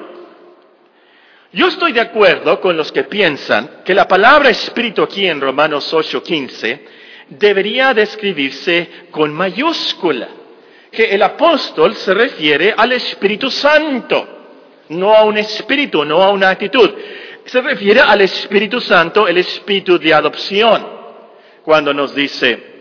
Yo 1.52 1.66
estoy 1.66 1.90
de 1.90 2.00
acuerdo 2.00 2.60
con 2.60 2.76
los 2.76 2.92
que 2.92 3.02
piensan 3.02 3.80
que 3.84 3.96
la 3.96 4.06
palabra 4.06 4.48
espíritu 4.48 5.02
aquí 5.02 5.26
en 5.26 5.40
Romanos 5.40 5.92
8:15 5.92 6.80
debería 7.30 7.92
describirse 7.92 9.08
con 9.10 9.34
mayúscula, 9.34 10.28
que 10.92 11.06
el 11.06 11.20
apóstol 11.20 11.96
se 11.96 12.14
refiere 12.14 12.72
al 12.76 12.92
Espíritu 12.92 13.50
Santo, 13.50 14.28
no 14.90 15.12
a 15.12 15.24
un 15.24 15.38
espíritu, 15.38 16.04
no 16.04 16.22
a 16.22 16.30
una 16.30 16.50
actitud 16.50 16.90
se 17.44 17.60
refiere 17.60 17.98
al 17.98 18.20
Espíritu 18.20 18.80
Santo, 18.80 19.26
el 19.26 19.38
Espíritu 19.38 19.98
de 19.98 20.14
adopción, 20.14 20.86
cuando 21.64 21.92
nos 21.92 22.14
dice, 22.14 22.71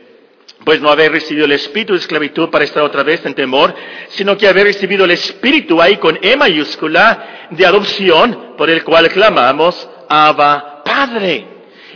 pues 0.63 0.81
no 0.81 0.89
haber 0.89 1.11
recibido 1.11 1.45
el 1.45 1.53
espíritu 1.53 1.93
de 1.93 1.99
esclavitud 1.99 2.49
para 2.49 2.63
estar 2.63 2.83
otra 2.83 3.03
vez 3.03 3.25
en 3.25 3.33
temor, 3.33 3.73
sino 4.09 4.37
que 4.37 4.47
haber 4.47 4.65
recibido 4.65 5.05
el 5.05 5.11
espíritu 5.11 5.81
ahí 5.81 5.97
con 5.97 6.19
E 6.21 6.35
mayúscula 6.35 7.47
de 7.49 7.65
adopción, 7.65 8.55
por 8.57 8.69
el 8.69 8.83
cual 8.83 9.09
clamamos, 9.09 9.89
Abba 10.07 10.83
Padre. 10.83 11.47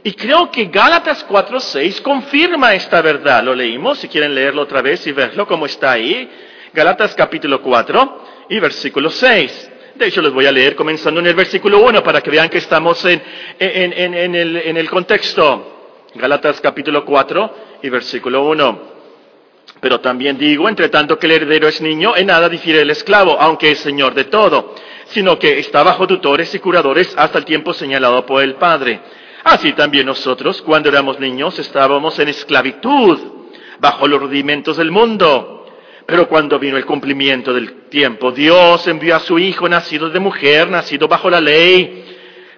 Y 0.04 0.14
creo 0.14 0.52
que 0.52 0.66
Gálatas 0.66 1.28
4.6 1.28 2.02
confirma 2.02 2.76
esta 2.76 3.02
verdad. 3.02 3.44
Lo 3.44 3.56
leímos, 3.56 4.00
si 4.00 4.08
quieren 4.08 4.36
leerlo 4.36 4.62
otra 4.62 4.82
vez 4.82 5.06
y 5.08 5.12
verlo 5.12 5.48
como 5.48 5.66
está 5.66 5.94
ahí. 5.94 6.30
Gálatas 6.74 7.16
capítulo 7.16 7.62
4 7.62 8.46
y 8.50 8.60
versículo 8.60 9.10
6. 9.10 9.72
De 9.96 10.08
hecho, 10.08 10.22
les 10.22 10.34
voy 10.34 10.46
a 10.46 10.52
leer 10.52 10.76
comenzando 10.76 11.22
en 11.22 11.28
el 11.28 11.36
versículo 11.36 11.80
1 11.82 12.04
para 12.04 12.22
que 12.22 12.30
vean 12.30 12.50
que 12.50 12.58
estamos 12.58 13.04
en, 13.06 13.22
el, 13.58 14.90
contexto. 14.90 15.75
Galatas 16.16 16.62
capítulo 16.62 17.04
4 17.04 17.56
y 17.84 17.90
versículo 17.90 18.46
1. 18.46 18.96
Pero 19.82 20.00
también 20.00 20.38
digo, 20.38 20.70
entre 20.70 20.88
tanto 20.88 21.20
que 21.20 21.26
el 21.26 21.34
heredero 21.34 21.68
es 21.68 21.82
niño, 21.82 22.16
en 22.16 22.28
nada 22.28 22.48
difiere 22.48 22.82
el 22.82 22.90
esclavo, 22.90 23.38
aunque 23.38 23.72
es 23.72 23.80
señor 23.80 24.14
de 24.14 24.24
todo, 24.24 24.76
sino 25.08 25.38
que 25.38 25.60
está 25.60 25.84
bajo 25.84 26.08
tutores 26.08 26.56
y 26.56 26.60
curadores 26.60 27.14
hasta 27.18 27.38
el 27.38 27.44
tiempo 27.44 27.74
señalado 27.74 28.26
por 28.26 28.42
el 28.42 28.56
Padre. 28.56 29.02
Así 29.44 29.74
también 29.74 30.06
nosotros, 30.06 30.62
cuando 30.62 30.88
éramos 30.88 31.20
niños, 31.20 31.60
estábamos 31.60 32.18
en 32.20 32.30
esclavitud, 32.30 33.20
bajo 33.80 34.08
los 34.08 34.22
rudimentos 34.22 34.78
del 34.78 34.92
mundo. 34.92 35.68
Pero 36.06 36.30
cuando 36.30 36.58
vino 36.60 36.78
el 36.78 36.86
cumplimiento 36.86 37.54
del 37.54 37.90
tiempo, 37.90 38.32
Dios 38.32 38.88
envió 38.88 39.18
a 39.18 39.20
su 39.20 39.38
Hijo 39.38 39.68
nacido 39.68 40.10
de 40.10 40.20
mujer, 40.22 40.70
nacido 40.70 41.10
bajo 41.10 41.30
la 41.30 41.42
ley, 41.42 42.05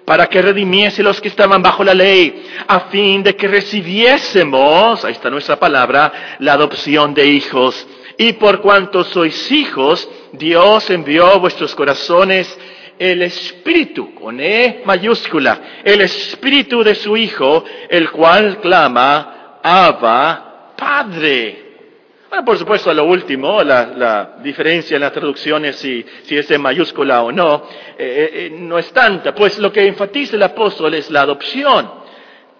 para 0.08 0.26
que 0.26 0.40
redimiese 0.40 1.02
los 1.02 1.20
que 1.20 1.28
estaban 1.28 1.60
bajo 1.60 1.84
la 1.84 1.92
ley, 1.92 2.42
a 2.66 2.80
fin 2.88 3.22
de 3.22 3.36
que 3.36 3.46
recibiésemos, 3.46 5.04
ahí 5.04 5.12
está 5.12 5.28
nuestra 5.28 5.56
palabra, 5.56 6.36
la 6.38 6.54
adopción 6.54 7.12
de 7.12 7.26
hijos. 7.26 7.86
Y 8.16 8.32
por 8.32 8.62
cuanto 8.62 9.04
sois 9.04 9.52
hijos, 9.52 10.08
Dios 10.32 10.88
envió 10.88 11.26
a 11.26 11.36
vuestros 11.36 11.74
corazones 11.74 12.58
el 12.98 13.20
espíritu, 13.20 14.14
con 14.14 14.40
E 14.40 14.80
mayúscula, 14.86 15.82
el 15.84 16.00
espíritu 16.00 16.82
de 16.82 16.94
su 16.94 17.14
Hijo, 17.14 17.62
el 17.90 18.10
cual 18.10 18.62
clama, 18.62 19.60
Abba, 19.62 20.72
Padre. 20.74 21.67
Bueno, 22.28 22.44
por 22.44 22.58
supuesto, 22.58 22.92
lo 22.92 23.04
último, 23.04 23.62
la, 23.62 24.36
diferencia 24.42 24.96
en 24.96 25.00
las 25.00 25.12
traducciones, 25.12 25.76
si, 25.76 26.04
si 26.24 26.36
es 26.36 26.50
en 26.50 26.60
mayúscula 26.60 27.22
o 27.22 27.32
no, 27.32 27.66
eh, 27.96 27.96
eh, 27.98 28.30
eh, 28.32 28.50
no 28.50 28.78
es 28.78 28.92
tanta, 28.92 29.34
pues 29.34 29.58
lo 29.58 29.72
que 29.72 29.86
enfatiza 29.86 30.36
el 30.36 30.42
apóstol 30.42 30.92
es 30.92 31.10
la 31.10 31.22
adopción, 31.22 31.90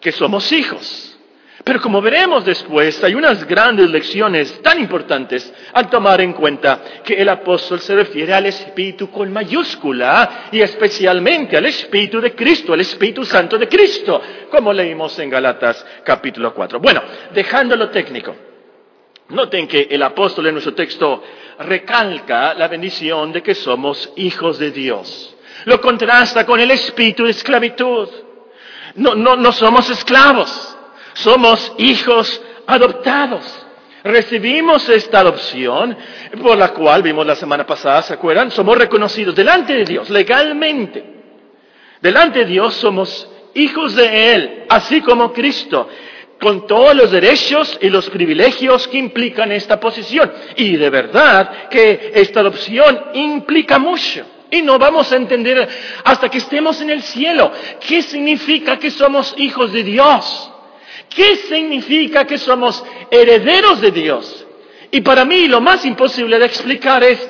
que 0.01 0.11
somos 0.11 0.51
hijos. 0.53 1.19
Pero 1.65 1.83
como 1.83 2.01
veremos 2.01 2.47
después, 2.47 3.05
hay 3.05 3.15
unas 3.15 3.47
grandes 3.47 3.91
lecciones 3.91 4.63
tan 4.63 4.81
importantes 4.81 5.53
al 5.75 5.91
tomar 5.91 6.23
en 6.23 6.33
cuenta 6.33 6.81
que 7.05 7.15
el 7.15 7.29
apóstol 7.29 7.81
se 7.81 7.95
refiere 7.95 8.33
al 8.33 8.47
Espíritu 8.47 9.11
con 9.11 9.31
mayúscula 9.31 10.49
y 10.51 10.63
especialmente 10.63 11.59
al 11.59 11.67
Espíritu 11.67 12.23
de 12.23 12.35
Cristo, 12.35 12.73
al 12.73 12.81
Espíritu 12.81 13.23
Santo 13.23 13.59
de 13.59 13.69
Cristo, 13.69 14.23
como 14.51 14.73
leímos 14.73 15.19
en 15.19 15.29
Galatas 15.29 15.85
capítulo 16.05 16.55
4. 16.55 16.81
Bueno, 16.81 17.03
dejando 17.35 17.77
lo 17.77 17.91
técnico, 17.91 18.35
noten 19.31 19.67
que 19.67 19.89
el 19.91 20.03
apóstol 20.03 20.47
en 20.47 20.55
nuestro 20.55 20.75
texto 20.75 21.23
recalca 21.59 22.55
la 22.55 22.69
bendición 22.69 23.33
de 23.33 23.43
que 23.43 23.55
somos 23.55 24.13
hijos 24.17 24.59
de 24.59 24.71
Dios. 24.71 25.35
Lo 25.65 25.81
contrasta 25.81 26.47
con 26.47 26.61
el 26.61 26.71
espíritu 26.71 27.25
de 27.25 27.31
esclavitud. 27.31 28.09
No, 28.95 29.15
no, 29.15 29.37
no 29.37 29.53
somos 29.53 29.91
esclavos 29.91 30.77
somos 31.19 31.73
hijos 31.79 32.41
adoptados. 32.67 33.67
Recibimos 34.05 34.89
esta 34.89 35.21
adopción 35.21 35.97
por 36.41 36.57
la 36.57 36.69
cual 36.69 37.03
vimos 37.03 37.27
la 37.27 37.35
semana 37.35 37.67
pasada, 37.67 38.03
¿se 38.03 38.15
acuerdan? 38.15 38.51
Somos 38.51 38.79
reconocidos 38.79 39.35
delante 39.35 39.75
de 39.75 39.85
Dios 39.85 40.09
legalmente. 40.09 41.05
Delante 42.01 42.41
de 42.41 42.45
Dios 42.47 42.75
somos 42.75 43.29
hijos 43.55 43.97
de 43.97 44.33
Él, 44.33 44.65
así 44.69 45.01
como 45.01 45.33
Cristo, 45.33 45.89
con 46.41 46.67
todos 46.67 46.95
los 46.95 47.11
derechos 47.11 47.79
y 47.81 47.91
los 47.91 48.09
privilegios 48.11 48.87
que 48.89 48.99
implican 48.99 49.53
esta 49.53 49.81
posición. 49.81 50.33
Y 50.57 50.77
de 50.77 50.91
verdad 50.91 51.69
que 51.69 52.13
esta 52.15 52.41
adopción 52.41 53.07
implica 53.15 53.79
mucho. 53.79 54.25
Y 54.51 54.63
no 54.63 54.79
vamos 54.79 55.13
a 55.13 55.17
entender 55.17 55.69
hasta 56.05 56.29
que 56.31 56.39
estemos 56.39 56.81
en 56.81 56.91
el 56.91 57.03
cielo 57.03 57.53
qué 57.87 58.03
significa 58.03 58.79
que 58.79 58.91
somos 58.91 59.35
hijos 59.37 59.73
de 59.73 59.83
Dios. 59.83 60.53
¿Qué 61.09 61.37
significa 61.37 62.27
que 62.27 62.39
somos 62.39 62.85
herederos 63.11 63.81
de 63.81 63.91
Dios? 63.91 64.47
Y 64.91 65.01
para 65.01 65.25
mí 65.25 65.49
lo 65.49 65.61
más 65.61 65.85
imposible 65.85 66.39
de 66.39 66.47
explicar 66.47 67.03
es, 67.05 67.29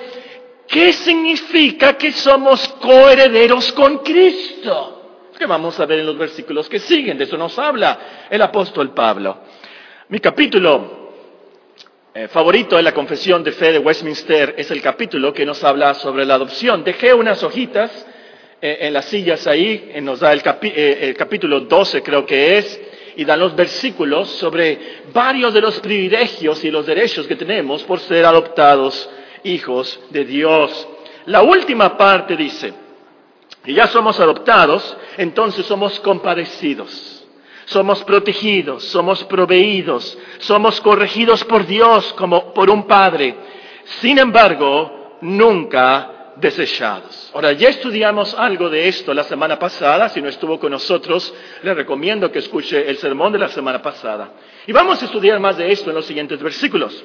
¿qué 0.69 0.93
significa 0.93 1.95
que 1.97 2.13
somos 2.13 2.69
coherederos 2.81 3.73
con 3.73 3.99
Cristo? 3.99 4.98
Que 5.39 5.47
vamos 5.47 5.79
a 5.79 5.87
ver 5.87 6.01
en 6.01 6.07
los 6.07 6.19
versículos 6.19 6.69
que 6.69 6.81
siguen, 6.81 7.17
de 7.17 7.25
eso 7.25 7.39
nos 7.39 7.57
habla 7.59 8.27
el 8.29 8.43
apóstol 8.43 8.93
Pablo. 8.93 9.39
Mi 10.09 10.19
capítulo 10.19 11.13
eh, 12.13 12.27
favorito 12.29 12.77
de 12.77 12.83
la 12.83 12.93
Confesión 12.93 13.45
de 13.45 13.53
Fe 13.53 13.73
de 13.73 13.79
Westminster 13.79 14.55
es 14.59 14.71
el 14.73 14.83
capítulo 14.83 15.33
que 15.33 15.47
nos 15.47 15.63
habla 15.63 15.95
sobre 15.95 16.25
la 16.25 16.35
adopción. 16.35 16.83
Dejé 16.83 17.15
unas 17.15 17.43
hojitas 17.45 18.07
eh, 18.61 18.79
en 18.81 18.93
las 18.93 19.05
sillas 19.05 19.47
ahí, 19.47 19.93
nos 20.03 20.21
da 20.21 20.33
el, 20.33 20.43
eh, 20.63 20.99
el 21.03 21.15
capítulo 21.15 21.61
12 21.61 22.03
creo 22.03 22.27
que 22.27 22.59
es, 22.59 22.81
y 23.15 23.25
dan 23.25 23.39
los 23.39 23.55
versículos 23.55 24.31
sobre 24.31 24.79
varios 25.13 25.55
de 25.55 25.61
los 25.61 25.79
privilegios 25.79 26.65
y 26.65 26.71
los 26.71 26.85
derechos 26.85 27.29
que 27.29 27.37
tenemos 27.37 27.85
por 27.85 28.01
ser 28.01 28.25
adoptados 28.25 29.09
hijos 29.45 30.01
de 30.11 30.25
Dios. 30.25 30.89
La 31.27 31.43
última 31.43 31.97
parte 31.97 32.37
dice, 32.37 32.88
que 33.63 33.75
ya 33.75 33.87
somos 33.89 34.19
adoptados, 34.21 34.97
entonces 35.17 35.67
somos 35.67 35.99
compadecidos, 36.01 37.27
somos 37.67 38.03
protegidos, 38.05 38.85
somos 38.85 39.25
proveídos, 39.25 40.17
somos 40.39 40.81
corregidos 40.81 41.45
por 41.45 41.67
Dios 41.67 42.13
como 42.15 42.55
por 42.55 42.71
un 42.71 42.87
Padre. 42.87 43.35
Sin 44.01 44.19
embargo, 44.19 45.19
nunca 45.21 46.33
desechados. 46.37 47.31
Ahora, 47.35 47.53
ya 47.53 47.69
estudiamos 47.69 48.35
algo 48.35 48.71
de 48.71 48.89
esto 48.89 49.13
la 49.13 49.25
semana 49.25 49.59
pasada. 49.59 50.09
Si 50.09 50.23
no 50.23 50.29
estuvo 50.29 50.59
con 50.59 50.71
nosotros, 50.71 51.33
le 51.63 51.75
recomiendo 51.75 52.31
que 52.31 52.39
escuche 52.39 52.89
el 52.89 52.99
sermón 52.99 53.33
de 53.33 53.39
la 53.39 53.49
semana 53.49 53.83
pasada. 53.83 54.33
Y 54.67 54.73
vamos 54.73 55.03
a 55.03 55.07
estudiar 55.07 55.41
más 55.41 55.57
de 55.57 55.71
esto 55.71 55.91
en 55.91 55.97
los 55.97 56.07
siguientes 56.07 56.41
versículos. 56.43 57.05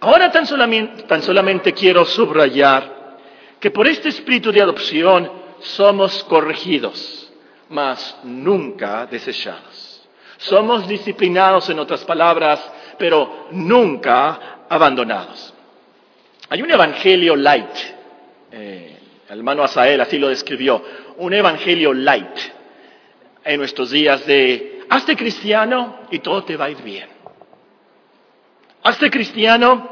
Ahora 0.00 0.30
tan 0.30 0.46
solamente, 0.46 1.02
tan 1.02 1.22
solamente 1.22 1.72
quiero 1.72 2.04
subrayar 2.04 3.18
que 3.58 3.70
por 3.70 3.86
este 3.86 4.08
espíritu 4.08 4.50
de 4.50 4.62
adopción 4.62 5.30
somos 5.60 6.24
corregidos, 6.24 7.32
mas 7.68 8.18
nunca 8.24 9.06
desechados. 9.06 10.08
Somos 10.38 10.88
disciplinados, 10.88 11.68
en 11.70 11.78
otras 11.78 12.04
palabras, 12.04 12.60
pero 12.98 13.48
nunca 13.50 14.64
abandonados. 14.68 15.54
Hay 16.48 16.62
un 16.62 16.70
evangelio 16.70 17.36
light 17.36 17.76
eh, 18.52 18.96
el 19.28 19.38
hermano 19.38 19.62
Asael 19.62 20.00
así 20.00 20.18
lo 20.18 20.28
describió, 20.28 20.82
un 21.18 21.32
evangelio 21.32 21.92
light 21.92 22.36
en 23.44 23.58
nuestros 23.58 23.92
días 23.92 24.26
de 24.26 24.80
hazte 24.90 25.16
cristiano 25.16 26.00
y 26.10 26.18
todo 26.18 26.42
te 26.42 26.56
va 26.56 26.64
a 26.64 26.70
ir 26.70 26.82
bien. 26.82 27.08
Hazte 28.82 29.08
cristiano, 29.08 29.88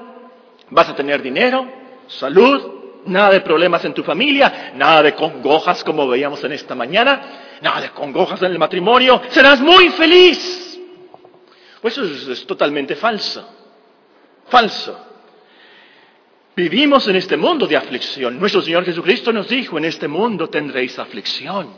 vas 0.71 0.89
a 0.89 0.97
tener 0.97 1.23
dinero, 1.23 1.71
salud, 2.09 2.78
nada 3.09 3.31
de 3.31 3.41
problemas 3.41 3.85
en 3.85 3.95
tu 3.95 4.03
familia, 4.03 4.73
nada 4.75 5.03
de 5.03 5.15
congojas 5.15 5.83
como 5.83 6.07
veíamos 6.07 6.43
en 6.45 6.53
esta 6.53 6.75
mañana, 6.75 7.59
nada 7.61 7.81
de 7.81 7.91
congojas 7.91 8.43
en 8.43 8.53
el 8.53 8.59
matrimonio, 8.59 9.21
serás 9.31 9.61
muy 9.61 9.89
feliz. 9.91 10.79
Pues 11.81 11.97
eso 11.97 12.33
es 12.33 12.47
totalmente 12.47 12.97
falso, 12.97 13.49
falso. 14.49 15.07
Vivimos 16.57 17.07
en 17.07 17.15
este 17.15 17.37
mundo 17.37 17.69
de 17.69 17.77
aflicción. 17.77 18.39
Nuestro 18.41 18.61
Señor 18.63 18.85
Jesucristo 18.85 19.33
nos 19.33 19.49
dijo, 19.49 19.79
en 19.79 19.85
este 19.85 20.09
mundo 20.09 20.49
tendréis 20.49 20.99
aflicción. 20.99 21.69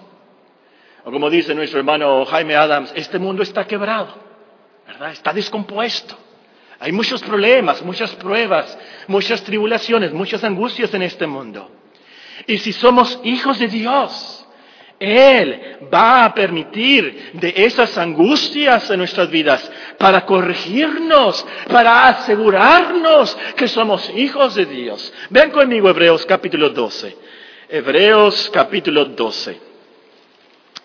O 1.05 1.11
como 1.11 1.29
dice 1.29 1.55
nuestro 1.55 1.79
hermano 1.79 2.25
Jaime 2.25 2.57
Adams, 2.57 2.93
este 2.95 3.19
mundo 3.19 3.43
está 3.43 3.67
quebrado, 3.67 4.15
¿verdad? 4.87 5.13
Está 5.13 5.33
descompuesto. 5.33 6.17
Hay 6.81 6.93
muchos 6.93 7.23
problemas, 7.23 7.83
muchas 7.83 8.15
pruebas, 8.17 8.77
muchas 9.07 9.43
tribulaciones, 9.43 10.13
muchas 10.13 10.43
angustias 10.43 10.93
en 10.95 11.03
este 11.03 11.27
mundo. 11.27 11.71
Y 12.47 12.59
si 12.59 12.73
somos 12.73 13.21
hijos 13.23 13.59
de 13.59 13.69
Dios, 13.69 14.47
él 14.99 15.79
va 15.93 16.27
a 16.27 16.35
permitir 16.35 17.31
de 17.35 17.55
esas 17.57 17.97
angustias 17.97 18.91
en 18.91 18.99
nuestras 18.99 19.31
vidas 19.31 19.71
para 19.99 20.27
corregirnos, 20.27 21.47
para 21.71 22.09
asegurarnos 22.09 23.37
que 23.57 23.67
somos 23.67 24.11
hijos 24.17 24.55
de 24.55 24.67
Dios. 24.67 25.13
Ven 25.31 25.51
conmigo 25.51 25.89
Hebreos 25.89 26.27
capítulo 26.27 26.71
12. 26.71 27.17
Hebreos 27.71 28.51
capítulo 28.53 29.07
12. 29.07 29.61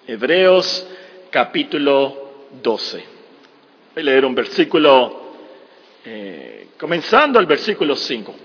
Hebreos 0.08 0.88
capítulo 1.29 2.47
12. 2.62 3.03
Voy 3.95 4.01
a 4.01 4.05
leer 4.05 4.23
un 4.23 4.36
versículo, 4.36 5.24
eh, 6.05 6.67
comenzando 6.77 7.39
el 7.39 7.45
versículo 7.45 7.95
5. 7.95 8.35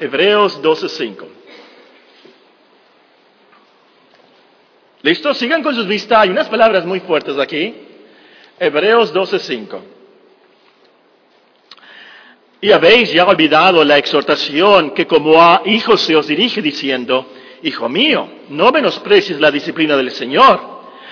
Hebreos 0.00 0.60
12, 0.60 0.88
5. 0.88 1.28
¿Listo? 5.02 5.32
Sigan 5.34 5.62
con 5.62 5.74
sus 5.74 5.86
vistas. 5.86 6.18
Hay 6.22 6.30
unas 6.30 6.48
palabras 6.48 6.84
muy 6.84 7.00
fuertes 7.00 7.38
aquí. 7.38 7.74
Hebreos 8.58 9.12
12:5. 9.12 9.80
Y 12.60 12.72
habéis 12.72 13.12
ya 13.12 13.24
olvidado 13.26 13.84
la 13.84 13.98
exhortación 13.98 14.90
que 14.90 15.06
como 15.06 15.40
a 15.40 15.62
hijos 15.66 16.00
se 16.00 16.16
os 16.16 16.26
dirige 16.26 16.62
diciendo, 16.62 17.30
Hijo 17.62 17.88
mío, 17.88 18.28
no 18.48 18.72
menosprecies 18.72 19.38
la 19.40 19.50
disciplina 19.50 19.96
del 19.96 20.10
Señor, 20.10 20.60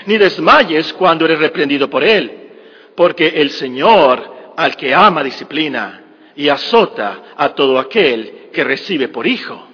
ni 0.06 0.18
desmayes 0.18 0.92
cuando 0.92 1.24
eres 1.24 1.38
reprendido 1.38 1.88
por 1.88 2.02
Él, 2.02 2.50
porque 2.96 3.28
el 3.28 3.50
Señor 3.50 4.33
al 4.56 4.76
que 4.76 4.94
ama 4.94 5.22
disciplina 5.22 6.02
y 6.36 6.48
azota 6.48 7.22
a 7.36 7.50
todo 7.50 7.78
aquel 7.78 8.50
que 8.52 8.64
recibe 8.64 9.08
por 9.08 9.26
hijo. 9.26 9.68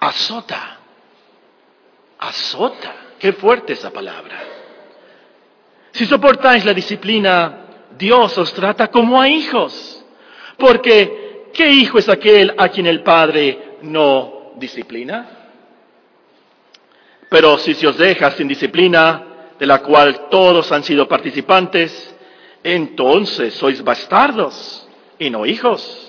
Azota 0.00 0.78
azota. 2.18 2.94
Qué 3.18 3.32
fuerte 3.32 3.72
esa 3.72 3.90
palabra. 3.90 4.38
Si 5.92 6.06
soportáis 6.06 6.64
la 6.64 6.74
disciplina, 6.74 7.66
Dios 7.96 8.36
os 8.38 8.52
trata 8.52 8.88
como 8.88 9.20
a 9.20 9.28
hijos. 9.28 10.04
Porque, 10.56 11.50
¿qué 11.52 11.68
hijo 11.68 11.98
es 11.98 12.08
aquel 12.08 12.54
a 12.56 12.68
quien 12.68 12.86
el 12.86 13.02
Padre 13.02 13.78
no 13.82 14.52
disciplina? 14.56 15.28
Pero 17.28 17.58
si 17.58 17.74
se 17.74 17.86
os 17.86 17.96
deja 17.96 18.30
sin 18.32 18.48
disciplina, 18.48 19.24
de 19.58 19.66
la 19.66 19.82
cual 19.82 20.28
todos 20.30 20.70
han 20.70 20.84
sido 20.84 21.08
participantes, 21.08 22.14
entonces 22.62 23.54
sois 23.54 23.82
bastardos 23.82 24.88
y 25.18 25.30
no 25.30 25.46
hijos. 25.46 26.04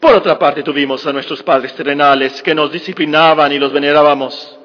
Por 0.00 0.14
otra 0.14 0.38
parte, 0.38 0.62
tuvimos 0.62 1.06
a 1.06 1.12
nuestros 1.12 1.42
padres 1.42 1.74
terrenales 1.74 2.42
que 2.42 2.54
nos 2.54 2.70
disciplinaban 2.70 3.52
y 3.52 3.58
los 3.58 3.72
venerábamos. 3.72 4.58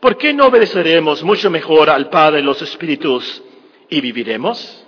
¿por 0.00 0.16
qué 0.16 0.32
no 0.32 0.46
obedeceremos 0.46 1.22
mucho 1.22 1.50
mejor 1.50 1.90
al 1.90 2.08
Padre 2.08 2.38
de 2.38 2.42
los 2.44 2.60
Espíritus 2.62 3.42
y 3.88 4.00
viviremos? 4.00 4.84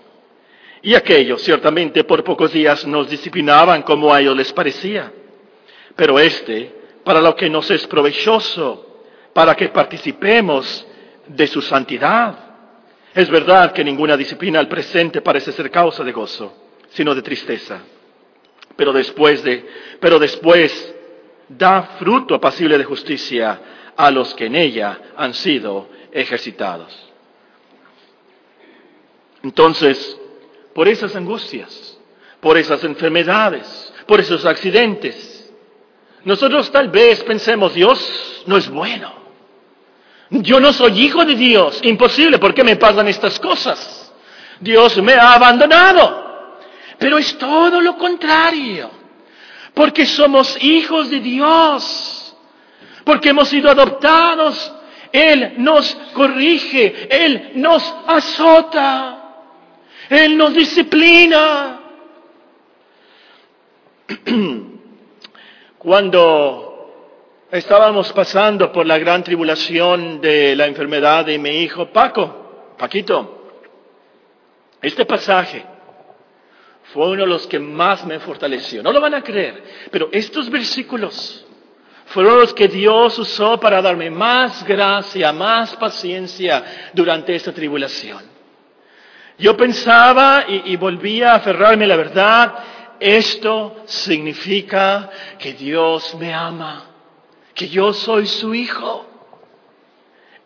Y 0.83 0.95
aquellos 0.95 1.43
ciertamente 1.43 2.05
por 2.05 2.25
pocos 2.25 2.53
días 2.53 2.87
nos 2.87 3.11
disciplinaban 3.11 3.83
como 3.83 4.13
a 4.13 4.21
ellos 4.21 4.37
les 4.37 4.53
parecía, 4.53 5.13
pero 5.95 6.19
este 6.19 6.79
para 7.05 7.21
lo 7.21 7.35
que 7.35 7.51
nos 7.51 7.71
es 7.71 7.87
provechoso, 7.87 9.03
para 9.33 9.55
que 9.55 9.69
participemos 9.69 10.87
de 11.27 11.47
su 11.47 11.61
santidad. 11.63 12.50
Es 13.15 13.29
verdad 13.29 13.73
que 13.73 13.83
ninguna 13.83 14.17
disciplina 14.17 14.61
al 14.61 14.69
presente 14.69 15.21
parece 15.21 15.53
ser 15.53 15.71
causa 15.71 16.05
de 16.05 16.13
gozo, 16.13 16.53
sino 16.91 17.15
de 17.15 17.23
tristeza. 17.23 17.81
Pero 18.77 18.93
después 18.93 19.43
de, 19.43 19.67
da 21.49 21.83
fruto 21.99 22.35
apacible 22.35 22.79
de 22.79 22.85
justicia 22.85 23.61
a 23.97 24.11
los 24.11 24.33
que 24.35 24.47
en 24.47 24.55
ella 24.55 24.99
han 25.17 25.35
sido 25.35 25.89
ejercitados. 26.13 26.97
Entonces, 29.43 30.19
por 30.75 30.87
esas 30.89 31.17
angustias, 31.17 31.99
por 32.41 32.57
esas 32.57 32.85
enfermedades, 32.85 33.93
por 34.07 34.21
esos 34.21 34.45
accidentes, 34.45 35.53
nosotros 36.25 36.71
tal 36.71 36.89
vez 36.89 37.23
pensemos, 37.25 37.75
Dios 37.75 38.43
no 38.47 38.57
es 38.57 38.69
bueno. 38.69 39.20
Yo 40.31 40.61
no 40.61 40.73
soy 40.73 41.01
hijo 41.03 41.25
de 41.25 41.35
Dios. 41.35 41.81
Imposible, 41.83 42.39
¿por 42.39 42.55
qué 42.55 42.63
me 42.63 42.77
pasan 42.77 43.09
estas 43.09 43.39
cosas? 43.41 44.13
Dios 44.61 44.97
me 45.03 45.15
ha 45.15 45.35
abandonado. 45.35 46.55
Pero 46.99 47.19
es 47.19 47.37
todo 47.37 47.81
lo 47.81 47.97
contrario. 47.97 48.91
Porque 49.75 50.07
somos 50.07 50.57
hijos 50.63 51.11
de 51.11 51.19
Dios. 51.19 52.37
Porque 53.05 53.31
hemos 53.31 53.49
sido 53.49 53.71
adoptados. 53.71 54.73
Él 55.11 55.55
nos 55.59 55.93
corrige. 56.13 57.09
Él 57.11 57.53
nos 57.57 57.83
azota. 58.07 59.17
Él 60.09 60.37
nos 60.37 60.55
disciplina. 60.55 61.81
Cuando 65.79 66.70
estábamos 67.51 68.13
pasando 68.13 68.71
por 68.71 68.87
la 68.87 68.99
gran 68.99 69.25
tribulación 69.25 70.21
de 70.21 70.55
la 70.55 70.67
enfermedad 70.67 71.25
de 71.25 71.39
mi 71.39 71.51
hijo 71.63 71.87
Paco, 71.87 72.75
Paquito, 72.79 73.41
este 74.81 75.05
pasaje 75.05 75.65
fue 76.93 77.11
uno 77.11 77.23
de 77.23 77.29
los 77.29 77.47
que 77.47 77.59
más 77.59 78.05
me 78.07 78.19
fortaleció. 78.19 78.83
No 78.83 78.93
lo 78.93 79.01
van 79.01 79.15
a 79.15 79.23
creer, 79.23 79.63
pero 79.91 80.09
estos 80.13 80.49
versículos 80.51 81.45
fueron 82.07 82.41
los 82.41 82.55
que 82.55 82.67
Dios 82.67 83.19
usó 83.19 83.61
para 83.61 83.81
darme 83.81 84.11
más 84.11 84.65
gracia, 84.65 85.33
más 85.33 85.77
paciencia 85.77 86.91
durante 86.93 87.35
esta 87.35 87.53
tribulación. 87.53 88.25
Yo 89.39 89.57
pensaba 89.57 90.45
y, 90.49 90.77
volvía 90.77 91.33
a 91.33 91.37
aferrarme 91.37 91.85
a 91.85 91.89
la 91.89 91.97
verdad, 91.97 92.55
esto 92.99 93.85
significa 93.87 95.09
que 95.39 95.55
Dios 95.55 96.15
me 96.17 96.35
ama, 96.35 96.90
que 97.55 97.69
yo 97.69 97.93
soy 97.93 98.27
su 98.27 98.55
hijo. 98.55 99.07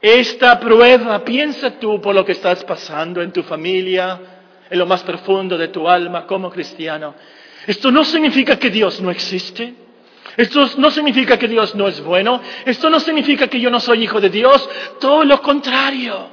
Esta 0.01 0.61
prueba, 0.61 1.25
piensa 1.25 1.79
tú 1.79 2.01
por 2.01 2.15
lo 2.15 2.25
que 2.25 2.33
estás 2.33 2.63
pasando 2.65 3.23
en 3.23 3.33
tu 3.33 3.43
familia, 3.43 4.21
en 4.69 4.79
lo 4.79 4.87
más 4.87 5.03
profundo 5.03 5.57
de 5.57 5.69
tu 5.69 5.89
alma 5.89 6.27
como 6.27 6.51
cristiano. 6.51 7.15
Esto 7.67 7.91
no 7.91 8.05
significa 8.05 8.59
que 8.59 8.71
Dios 8.71 9.01
no 9.01 9.11
existe. 9.11 9.75
Esto 10.37 10.69
no 10.79 10.91
significa 10.91 11.39
que 11.39 11.49
Dios 11.49 11.75
no 11.75 11.89
es 11.89 12.01
bueno. 12.03 12.41
Esto 12.65 12.91
no 12.91 13.01
significa 13.01 13.47
que 13.47 13.61
yo 13.61 13.71
no 13.71 13.81
soy 13.81 14.03
hijo 14.05 14.21
de 14.21 14.31
Dios. 14.31 14.69
Todo 15.01 15.25
lo 15.25 15.41
contrario. 15.41 16.29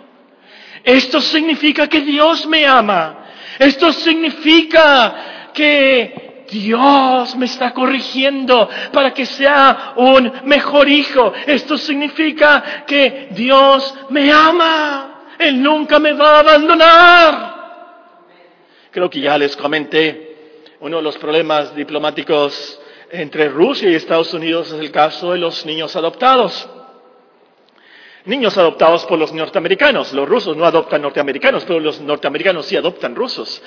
Esto 0.84 1.22
significa 1.22 1.88
que 1.88 2.02
Dios 2.02 2.48
me 2.48 2.66
ama. 2.66 3.26
Esto 3.60 3.94
significa 3.94 5.52
que 5.54 6.31
Dios 6.52 7.36
me 7.38 7.46
está 7.46 7.74
corrigiendo 7.74 8.70
para 8.92 9.14
que 9.14 9.26
sea 9.26 9.94
un 9.96 10.32
mejor 10.44 10.90
hijo. 10.90 11.34
Esto 11.48 11.78
significa 11.78 12.84
que 12.86 13.30
Dios 13.32 13.96
me 14.10 14.32
ama. 14.32 15.36
Él 15.40 15.64
nunca 15.64 15.98
me 15.98 16.14
va 16.14 16.36
a 16.36 16.40
abandonar. 16.42 17.56
Creo 18.92 19.10
que 19.10 19.22
ya 19.22 19.38
les 19.38 19.56
comenté, 19.56 20.66
uno 20.82 20.98
de 20.98 21.04
los 21.04 21.18
problemas 21.18 21.74
diplomáticos 21.74 22.80
entre 23.10 23.48
Rusia 23.48 23.90
y 23.90 23.96
Estados 23.96 24.34
Unidos 24.34 24.72
es 24.72 24.80
el 24.80 24.92
caso 24.92 25.32
de 25.32 25.40
los 25.40 25.66
niños 25.66 25.96
adoptados 25.96 26.70
niños 28.26 28.58
adoptados 28.58 29.06
por 29.06 29.18
los 29.18 29.34
norteamericanos. 29.34 30.14
Los 30.14 30.28
rusos 30.28 30.56
no 30.56 30.66
adoptan 30.66 31.02
norteamericanos, 31.02 31.64
pero 31.66 31.80
los 31.80 32.00
norteamericanos 32.02 32.66
sí 32.66 32.78
adoptan 32.78 33.16
rusos. 33.16 33.62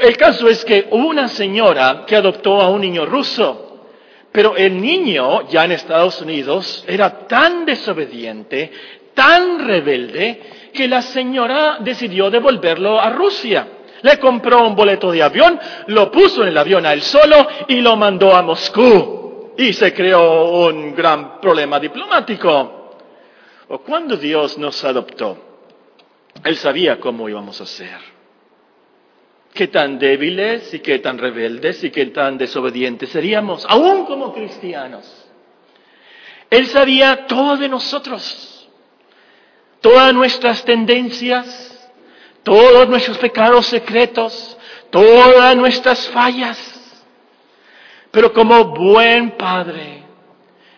El 0.00 0.16
caso 0.16 0.48
es 0.48 0.64
que 0.64 0.88
hubo 0.90 1.08
una 1.08 1.28
señora 1.28 2.04
que 2.06 2.16
adoptó 2.16 2.60
a 2.60 2.70
un 2.70 2.80
niño 2.80 3.04
ruso, 3.04 3.86
pero 4.32 4.56
el 4.56 4.80
niño 4.80 5.48
ya 5.48 5.64
en 5.64 5.72
Estados 5.72 6.20
Unidos 6.22 6.84
era 6.88 7.26
tan 7.26 7.64
desobediente, 7.64 8.72
tan 9.14 9.66
rebelde, 9.66 10.70
que 10.72 10.88
la 10.88 11.02
señora 11.02 11.78
decidió 11.80 12.30
devolverlo 12.30 13.00
a 13.00 13.10
Rusia. 13.10 13.68
Le 14.02 14.18
compró 14.18 14.66
un 14.66 14.74
boleto 14.74 15.12
de 15.12 15.22
avión, 15.22 15.58
lo 15.86 16.10
puso 16.10 16.42
en 16.42 16.48
el 16.48 16.58
avión 16.58 16.84
a 16.84 16.92
él 16.92 17.02
solo 17.02 17.46
y 17.68 17.80
lo 17.80 17.96
mandó 17.96 18.34
a 18.34 18.42
Moscú. 18.42 19.52
Y 19.56 19.72
se 19.72 19.94
creó 19.94 20.66
un 20.66 20.94
gran 20.94 21.40
problema 21.40 21.78
diplomático 21.78 22.84
o 23.68 23.78
cuando 23.78 24.16
Dios 24.16 24.58
nos 24.58 24.84
adoptó, 24.84 25.36
Él 26.44 26.56
sabía 26.56 27.00
cómo 27.00 27.28
íbamos 27.28 27.60
a 27.60 27.66
ser. 27.66 28.13
Qué 29.54 29.68
tan 29.68 30.00
débiles 30.00 30.74
y 30.74 30.80
qué 30.80 30.98
tan 30.98 31.16
rebeldes 31.16 31.84
y 31.84 31.90
qué 31.90 32.06
tan 32.06 32.36
desobedientes 32.36 33.10
seríamos, 33.10 33.64
aún 33.68 34.04
como 34.04 34.34
cristianos. 34.34 35.24
Él 36.50 36.66
sabía 36.66 37.26
todo 37.26 37.56
de 37.56 37.68
nosotros, 37.68 38.68
todas 39.80 40.12
nuestras 40.12 40.64
tendencias, 40.64 41.70
todos 42.42 42.88
nuestros 42.88 43.16
pecados 43.18 43.66
secretos, 43.66 44.58
todas 44.90 45.56
nuestras 45.56 46.08
fallas. 46.08 46.58
Pero 48.10 48.32
como 48.32 48.64
buen 48.66 49.32
Padre, 49.32 50.02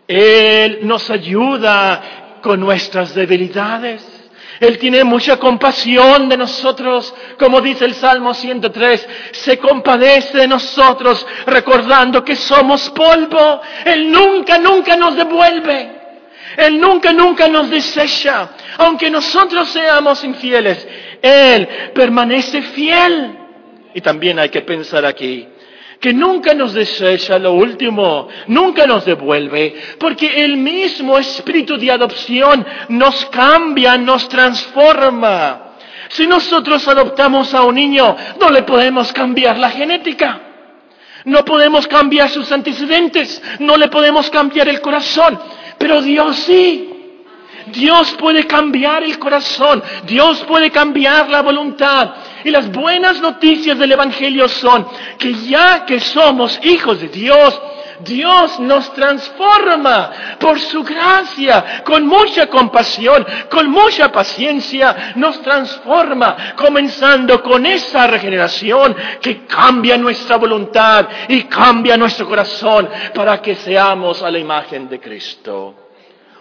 Él 0.07 0.81
nos 0.83 1.11
ayuda 1.11 2.39
con 2.43 2.61
nuestras 2.61 3.15
debilidades. 3.15 4.16
Él 4.61 4.79
tiene 4.79 5.05
mucha 5.05 5.39
compasión 5.39 6.29
de 6.29 6.37
nosotros, 6.37 7.15
como 7.39 7.61
dice 7.61 7.85
el 7.85 7.95
Salmo 7.95 8.33
103, 8.33 9.09
se 9.33 9.59
compadece 9.59 10.39
de 10.39 10.49
nosotros 10.49 11.27
recordando 11.47 12.25
que 12.25 12.37
somos 12.37 12.89
polvo. 12.91 13.61
Él 13.85 14.11
nunca, 14.11 14.59
nunca 14.59 14.97
nos 14.97 15.15
devuelve. 15.17 15.97
Él 16.57 16.81
nunca, 16.81 17.13
nunca 17.13 17.49
nos 17.49 17.69
desecha. 17.69 18.51
Aunque 18.79 19.11
nosotros 19.11 19.69
seamos 19.69 20.25
infieles, 20.25 20.87
Él 21.21 21.69
permanece 21.95 22.63
fiel. 22.63 23.39
Y 23.95 24.01
también 24.01 24.39
hay 24.39 24.49
que 24.49 24.63
pensar 24.63 25.05
aquí, 25.05 25.49
que 26.07 26.15
nunca 26.15 26.55
nos 26.55 26.73
desecha 26.73 27.37
lo 27.37 27.55
último, 27.55 28.29
nunca 28.47 28.87
nos 28.87 29.05
devuelve, 29.05 29.75
porque 29.99 30.45
el 30.45 30.57
mismo 30.57 31.19
espíritu 31.19 31.77
de 31.77 31.91
adopción 31.91 32.65
nos 32.91 33.27
cambia, 33.27 33.99
nos 33.99 34.29
transforma. 34.29 35.73
Si 36.11 36.25
nosotros 36.29 36.87
adoptamos 36.87 37.53
a 37.55 37.65
un 37.65 37.75
niño, 37.75 38.17
no 38.41 38.51
le 38.51 38.63
podemos 38.63 39.13
cambiar 39.13 39.59
la 39.59 39.71
genética. 39.71 40.43
No 41.25 41.45
podemos 41.45 41.89
cambiar 41.89 42.29
sus 42.31 42.53
antecedentes, 42.53 43.43
no 43.59 43.77
le 43.77 43.89
podemos 43.89 44.31
cambiar 44.31 44.69
el 44.69 44.81
corazón, 44.81 45.37
pero 45.77 46.03
Dios 46.03 46.37
sí. 46.37 46.96
Dios 47.67 48.13
puede 48.19 48.47
cambiar 48.47 49.03
el 49.03 49.19
corazón, 49.19 49.83
Dios 50.05 50.45
puede 50.45 50.71
cambiar 50.71 51.29
la 51.29 51.43
voluntad. 51.43 52.15
Y 52.45 52.51
las 52.51 52.71
buenas 52.71 53.21
noticias 53.21 53.79
del 53.79 53.93
Evangelio 53.93 54.49
son 54.49 54.87
que 55.19 55.35
ya 55.35 55.85
que 55.85 55.99
somos 56.01 56.59
hijos 56.63 57.01
de 57.01 57.09
Dios, 57.09 57.61
Dios 58.01 58.61
nos 58.61 58.93
transforma 58.93 60.11
por 60.39 60.61
su 60.61 60.85
gracia, 60.85 61.83
con 61.85 62.07
mucha 62.07 62.47
compasión, 62.49 63.27
con 63.51 63.71
mucha 63.71 64.13
paciencia, 64.13 65.15
nos 65.17 65.41
transforma, 65.43 66.55
comenzando 66.57 67.43
con 67.43 67.65
esa 67.67 68.07
regeneración 68.07 68.95
que 69.21 69.47
cambia 69.47 69.97
nuestra 69.97 70.37
voluntad 70.37 71.09
y 71.29 71.45
cambia 71.45 71.97
nuestro 71.97 72.29
corazón 72.29 72.89
para 73.15 73.41
que 73.41 73.55
seamos 73.57 74.23
a 74.23 74.31
la 74.31 74.39
imagen 74.39 74.89
de 74.89 75.01
Cristo. 75.01 75.75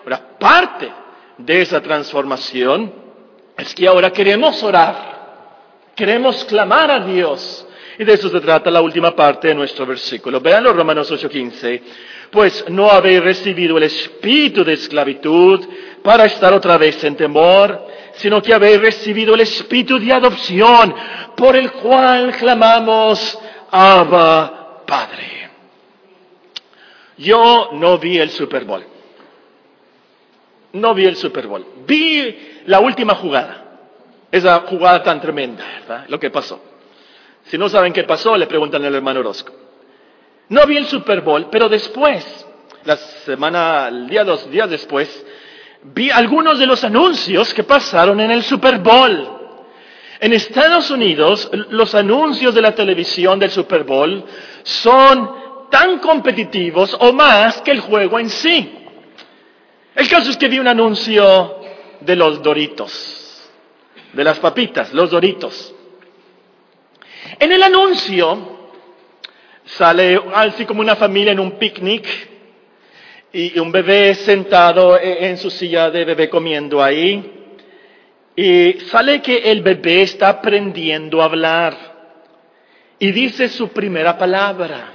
Ahora, 0.04 0.22
parte 0.38 1.05
de 1.38 1.62
esa 1.62 1.82
transformación 1.82 2.94
es 3.58 3.74
que 3.74 3.88
ahora 3.88 4.12
queremos 4.12 4.62
orar 4.64 5.16
Queremos 5.96 6.44
clamar 6.44 6.92
a 6.92 7.00
Dios. 7.00 7.66
Y 7.98 8.04
de 8.04 8.14
eso 8.14 8.30
se 8.30 8.42
trata 8.42 8.70
la 8.70 8.82
última 8.82 9.16
parte 9.16 9.48
de 9.48 9.56
nuestro 9.56 9.86
versículo. 9.86 10.42
Vean 10.42 10.66
los 10.66 10.76
Romanos 10.76 11.10
8:15. 11.10 11.82
Pues 12.30 12.66
no 12.68 12.90
habéis 12.90 13.24
recibido 13.24 13.78
el 13.78 13.84
espíritu 13.84 14.66
de 14.66 14.74
esclavitud 14.74 15.66
para 16.04 16.26
estar 16.26 16.54
otra 16.54 16.78
vez 16.78 17.02
en 17.06 17.16
temor, 17.16 17.88
sino 18.16 18.42
que 18.42 18.54
habéis 18.54 18.82
recibido 18.82 19.36
el 19.36 19.42
espíritu 19.42 19.98
de 19.98 20.12
adopción 20.12 20.94
por 21.38 21.56
el 21.56 21.72
cual 21.72 22.36
clamamos, 22.36 23.40
Abba 23.72 24.84
Padre. 24.86 25.50
Yo 27.18 27.70
no 27.72 27.98
vi 27.98 28.18
el 28.18 28.30
Super 28.32 28.66
Bowl. 28.66 28.84
No 30.76 30.94
vi 30.94 31.06
el 31.06 31.16
Super 31.16 31.48
Bowl. 31.48 31.66
Vi 31.86 32.64
la 32.66 32.80
última 32.80 33.16
jugada 33.16 33.66
esa 34.32 34.62
jugada 34.62 35.02
tan 35.02 35.22
tremenda, 35.22 35.64
¿verdad? 35.80 36.06
Lo 36.10 36.20
que 36.20 36.30
pasó. 36.30 36.62
Si 37.46 37.58
no 37.58 37.70
saben 37.70 37.94
qué 37.94 38.04
pasó, 38.04 38.36
le 38.36 38.48
preguntan 38.48 38.84
al 38.84 38.94
hermano 38.94 39.22
Orozco. 39.22 39.54
No 40.50 40.66
vi 40.66 40.76
el 40.76 40.88
Super 40.88 41.22
Bowl, 41.22 41.48
pero 41.50 41.70
después, 41.70 42.46
la 42.84 42.98
semana, 42.98 43.88
el 43.88 44.08
día, 44.08 44.26
dos 44.26 44.50
días 44.52 44.70
después, 44.70 45.26
vi 45.84 46.12
algunos 46.12 46.60
de 46.60 46.66
los 46.66 46.84
anuncios 46.84 47.54
que 47.54 47.64
pasaron 47.64 48.20
en 48.20 48.32
el 48.32 48.44
Super 48.44 48.80
Bowl. 48.80 49.30
En 50.20 50.34
Estados 50.34 50.92
Unidos, 50.92 51.50
los 51.70 51.96
anuncios 51.96 52.54
de 52.54 52.62
la 52.62 52.76
televisión 52.76 53.40
del 53.40 53.52
Super 53.52 53.86
Bowl 53.86 54.24
son 54.64 55.70
tan 55.70 56.00
competitivos 56.00 56.96
o 57.00 57.14
más 57.14 57.62
que 57.62 57.72
el 57.72 57.80
juego 57.80 58.20
en 58.20 58.30
sí. 58.30 58.85
El 59.96 60.10
caso 60.10 60.30
es 60.30 60.36
que 60.36 60.50
vi 60.50 60.60
un 60.60 60.68
anuncio 60.68 61.62
de 62.02 62.16
los 62.18 62.44
Doritos, 62.44 63.50
de 64.12 64.24
las 64.26 64.40
papitas, 64.40 64.94
los 64.94 65.10
Doritos. 65.10 65.74
En 67.40 67.50
el 67.54 67.64
anuncio 67.64 68.70
sale 69.64 70.22
así 70.34 70.66
como 70.66 70.82
una 70.82 70.98
familia 70.98 71.32
en 71.32 71.40
un 71.40 71.52
picnic 71.54 72.06
y 73.32 73.58
un 73.58 73.72
bebé 73.72 74.14
sentado 74.16 74.98
e, 74.98 75.30
en 75.30 75.38
su 75.38 75.50
silla 75.50 75.90
de 75.90 76.04
bebé 76.04 76.30
comiendo 76.30 76.84
ahí. 76.84 77.32
Y 78.36 78.74
sale 78.92 79.22
que 79.22 79.38
el 79.50 79.62
bebé 79.62 80.02
está 80.02 80.28
aprendiendo 80.28 81.22
a 81.22 81.26
hablar 81.26 81.74
y 83.00 83.14
dice 83.14 83.48
su 83.48 83.70
primera 83.70 84.18
palabra. 84.18 84.92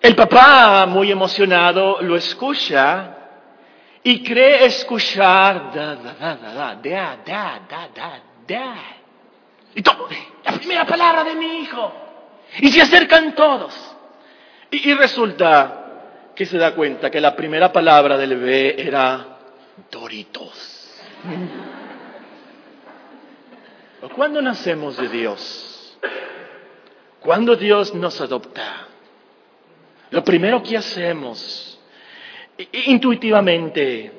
El 0.00 0.14
papá, 0.14 0.86
muy 0.86 1.10
emocionado, 1.10 2.00
lo 2.02 2.16
escucha 2.16 3.15
y 4.06 4.22
cree 4.22 4.64
escuchar 4.66 5.74
da, 5.74 5.96
da, 5.96 6.14
da, 6.14 6.36
da, 6.36 6.74
da, 6.76 7.18
da, 7.26 7.60
da, 7.68 7.88
da, 7.92 8.22
da. 8.46 8.74
Y 9.74 9.82
todo, 9.82 10.08
la 10.44 10.52
primera 10.52 10.86
palabra 10.86 11.24
de 11.24 11.34
mi 11.34 11.62
hijo. 11.62 11.92
Y 12.60 12.70
se 12.70 12.82
acercan 12.82 13.34
todos. 13.34 13.74
Y, 14.70 14.90
y 14.90 14.94
resulta 14.94 16.30
que 16.36 16.46
se 16.46 16.56
da 16.56 16.76
cuenta 16.76 17.10
que 17.10 17.20
la 17.20 17.34
primera 17.34 17.72
palabra 17.72 18.16
del 18.16 18.36
bebé 18.36 18.80
era 18.80 19.38
Doritos. 19.90 20.88
¿Cuándo 24.14 24.40
nacemos 24.40 24.96
de 24.98 25.08
Dios? 25.08 25.98
Cuando 27.18 27.56
Dios 27.56 27.92
nos 27.92 28.20
adopta, 28.20 28.86
lo 30.10 30.22
primero 30.22 30.62
que 30.62 30.76
hacemos, 30.76 31.75
intuitivamente, 32.86 34.12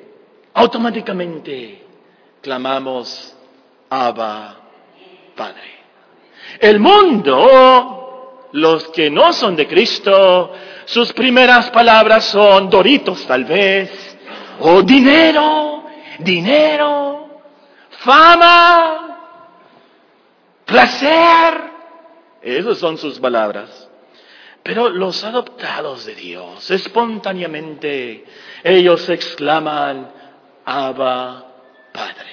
automáticamente, 0.54 1.82
clamamos, 2.40 3.36
Abba, 3.90 4.56
Padre. 5.34 5.78
El 6.60 6.80
mundo, 6.80 8.48
los 8.52 8.88
que 8.88 9.10
no 9.10 9.32
son 9.32 9.56
de 9.56 9.66
Cristo, 9.66 10.52
sus 10.84 11.12
primeras 11.12 11.70
palabras 11.70 12.24
son 12.24 12.70
Doritos 12.70 13.26
tal 13.26 13.44
vez, 13.44 14.16
o 14.60 14.82
dinero, 14.82 15.84
dinero, 16.18 17.42
fama, 18.00 19.18
placer. 20.64 21.68
Esas 22.42 22.78
son 22.78 22.96
sus 22.98 23.18
palabras. 23.18 23.87
Pero 24.68 24.90
los 24.90 25.24
adoptados 25.24 26.04
de 26.04 26.14
Dios, 26.14 26.70
espontáneamente, 26.70 28.22
ellos 28.62 29.08
exclaman, 29.08 30.10
Abba, 30.62 31.42
Padre. 31.90 32.28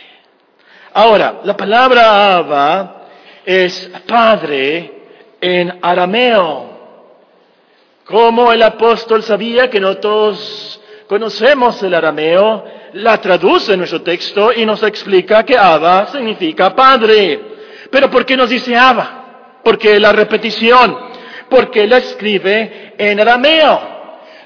Ahora, 0.96 1.40
la 1.46 1.56
palabra 1.56 2.36
Abba 2.36 3.06
es 3.46 3.90
Padre 4.06 5.04
en 5.40 5.80
arameo. 5.82 6.78
Como 8.04 8.52
el 8.52 8.64
apóstol 8.64 9.24
sabía 9.24 9.70
que 9.70 9.80
no 9.80 9.96
todos 9.96 10.82
conocemos 11.08 11.82
el 11.84 11.94
arameo, 11.94 12.66
la 12.96 13.18
traduce 13.22 13.72
en 13.72 13.80
nuestro 13.80 14.02
texto 14.02 14.52
y 14.52 14.66
nos 14.66 14.84
explica 14.84 15.46
que 15.46 15.58
Abba 15.58 16.08
significa 16.08 16.76
Padre. 16.76 17.40
Pero 17.90 18.12
¿por 18.12 18.26
qué 18.26 18.36
nos 18.36 18.50
dice 18.50 18.76
Abba? 18.76 19.62
Porque 19.64 19.98
la 20.02 20.12
repetición, 20.12 21.15
porque 21.50 21.88
la 21.88 21.98
escribe 21.98 22.94
en 22.98 23.20
arameo. 23.20 23.96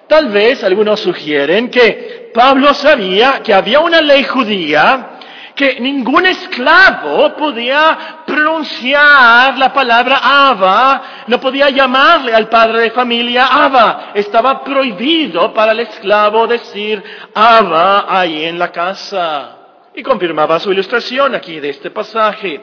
Tal 0.07 0.29
vez 0.29 0.63
algunos 0.63 0.99
sugieren 0.99 1.69
que 1.69 2.31
Pablo 2.33 2.73
sabía 2.73 3.41
que 3.43 3.53
había 3.53 3.79
una 3.79 4.01
ley 4.01 4.23
judía 4.23 5.19
que 5.59 5.77
ningún 5.81 6.25
esclavo 6.25 7.35
podía 7.35 8.23
pronunciar 8.25 9.57
la 9.57 9.73
palabra 9.73 10.21
Abba, 10.23 11.25
no 11.27 11.37
podía 11.37 11.69
llamarle 11.69 12.33
al 12.33 12.47
padre 12.47 12.83
de 12.83 12.91
familia 12.91 13.45
Abba. 13.45 14.11
Estaba 14.13 14.63
prohibido 14.63 15.53
para 15.53 15.73
el 15.73 15.81
esclavo 15.81 16.47
decir 16.47 17.03
Abba 17.33 18.05
ahí 18.07 18.45
en 18.45 18.57
la 18.57 18.71
casa. 18.71 19.57
Y 19.93 20.01
confirmaba 20.01 20.61
su 20.61 20.71
ilustración 20.71 21.35
aquí 21.35 21.59
de 21.59 21.71
este 21.71 21.91
pasaje. 21.91 22.61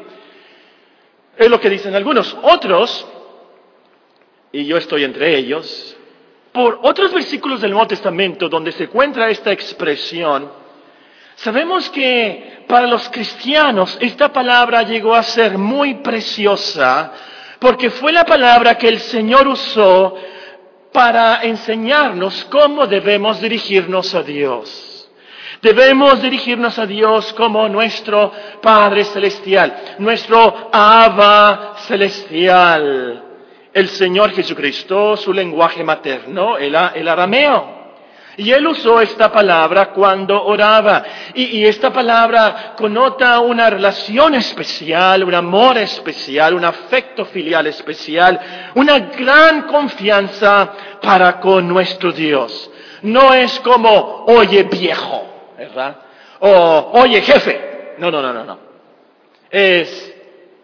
Es 1.37 1.51
lo 1.51 1.61
que 1.61 1.69
dicen 1.69 1.95
algunos. 1.95 2.35
Otros, 2.41 3.07
y 4.57 4.65
yo 4.65 4.79
estoy 4.79 5.05
entre 5.05 5.37
ellos, 5.37 5.95
por 6.51 6.81
otros 6.83 7.13
versículos 7.13 7.61
del 7.61 7.73
Nuevo 7.73 7.87
Testamento 7.87 8.49
donde 8.49 8.73
se 8.73 8.85
encuentra 8.85 9.29
esta 9.29 9.53
expresión, 9.53 10.51
sabemos 11.35 11.91
que 11.91 12.65
para 12.67 12.87
los 12.87 13.07
cristianos 13.11 13.99
esta 14.01 14.33
palabra 14.33 14.83
llegó 14.83 15.15
a 15.15 15.23
ser 15.23 15.59
muy 15.59 15.97
preciosa 15.97 17.13
porque 17.59 17.91
fue 17.91 18.13
la 18.13 18.25
palabra 18.25 18.79
que 18.79 18.89
el 18.89 19.01
Señor 19.01 19.47
usó 19.47 20.17
para 20.91 21.43
enseñarnos 21.43 22.47
cómo 22.47 22.87
debemos 22.87 23.39
dirigirnos 23.43 24.15
a 24.15 24.23
Dios. 24.23 25.11
Debemos 25.61 26.23
dirigirnos 26.23 26.79
a 26.79 26.87
Dios 26.87 27.35
como 27.35 27.69
nuestro 27.69 28.33
Padre 28.63 29.05
Celestial, 29.05 29.97
nuestro 29.99 30.71
Abba 30.73 31.75
Celestial. 31.87 33.26
El 33.77 33.91
Señor 33.91 34.33
Jesucristo, 34.33 35.19
su 35.19 35.35
lenguaje 35.35 35.85
materno, 35.85 36.57
el, 36.57 36.75
el 36.95 37.09
arameo. 37.09 37.93
Y 38.39 38.51
él 38.51 38.67
usó 38.67 39.03
esta 39.03 39.31
palabra 39.31 39.91
cuando 39.91 40.43
oraba. 40.47 41.05
Y, 41.35 41.63
esta 41.67 41.93
palabra 41.93 42.73
conota 42.75 43.39
una 43.41 43.69
relación 43.69 44.35
especial, 44.35 45.25
un 45.25 45.35
amor 45.35 45.77
especial, 45.77 46.55
un 46.55 46.65
afecto 46.65 47.27
filial 47.27 47.67
especial, 47.67 48.73
una 48.77 48.99
gran 48.99 49.65
confianza 49.65 50.73
para 51.03 51.39
con 51.39 51.69
nuestro 51.69 52.13
Dios. 52.13 52.71
No 53.03 53.35
es 53.35 53.61
como, 53.61 54.25
oye 54.27 54.63
viejo, 54.63 55.53
¿verdad? 55.59 55.99
O, 56.41 56.93
oye 56.95 57.21
jefe. 57.21 57.95
No, 57.99 58.11
no, 58.11 58.23
no, 58.23 58.33
no, 58.33 58.43
no. 58.43 58.59
Es, 59.51 60.15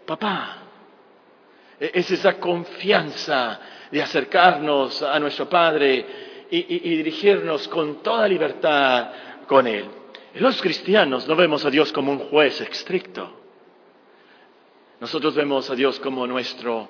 papá. 0.07 0.62
E, 1.79 1.91
es 1.93 2.11
esa 2.11 2.39
confianza 2.39 3.59
de 3.91 4.01
acercarnos 4.01 5.01
a 5.03 5.19
nuestro 5.19 5.47
Padre 5.47 6.05
y, 6.49 6.77
dirigirnos 6.77 7.67
con 7.67 8.03
toda 8.03 8.27
libertad 8.27 9.11
con 9.47 9.65
Él. 9.67 9.85
Los 10.35 10.61
cristianos 10.61 11.27
no 11.27 11.35
vemos 11.35 11.65
a 11.65 11.69
Dios 11.69 11.91
como 11.91 12.11
un 12.11 12.19
juez 12.19 12.59
estricto. 12.61 13.41
Nosotros 14.99 15.35
vemos 15.35 15.69
a 15.69 15.75
Dios 15.75 15.99
como 15.99 16.25
nuestro 16.25 16.87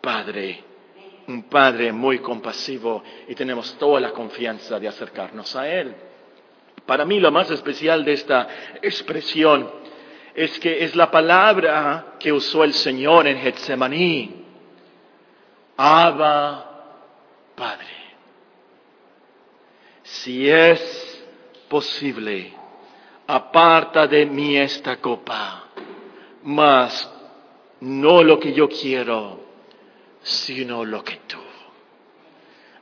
Padre, 0.00 0.64
un 1.28 1.44
Padre 1.44 1.92
muy 1.92 2.20
compasivo 2.20 3.02
y 3.28 3.34
tenemos 3.34 3.76
toda 3.78 4.00
la 4.00 4.12
confianza 4.12 4.80
de 4.80 4.88
acercarnos 4.88 5.54
a 5.56 5.68
Él. 5.68 5.94
Para 6.86 7.04
mí 7.04 7.20
lo 7.20 7.30
más 7.30 7.50
especial 7.50 8.04
de 8.04 8.14
esta 8.14 8.48
expresión 8.82 9.70
es 10.34 10.58
que 10.58 10.84
es 10.84 10.96
la 10.96 11.10
palabra 11.10 12.14
que 12.18 12.32
usó 12.32 12.64
el 12.64 12.74
Señor 12.74 13.26
en 13.26 13.38
Getsemaní. 13.38 14.44
Abba, 15.76 16.66
Padre 17.56 18.00
si 20.10 20.50
es 20.50 21.24
posible, 21.68 22.52
aparta 23.26 24.06
de 24.06 24.26
mí 24.26 24.56
esta 24.56 24.96
copa, 24.96 25.66
mas 26.42 27.08
no 27.80 28.22
lo 28.22 28.38
que 28.40 28.52
yo 28.52 28.68
quiero, 28.68 29.40
sino 30.20 30.84
lo 30.84 31.04
que 31.04 31.16
tú. 31.28 31.38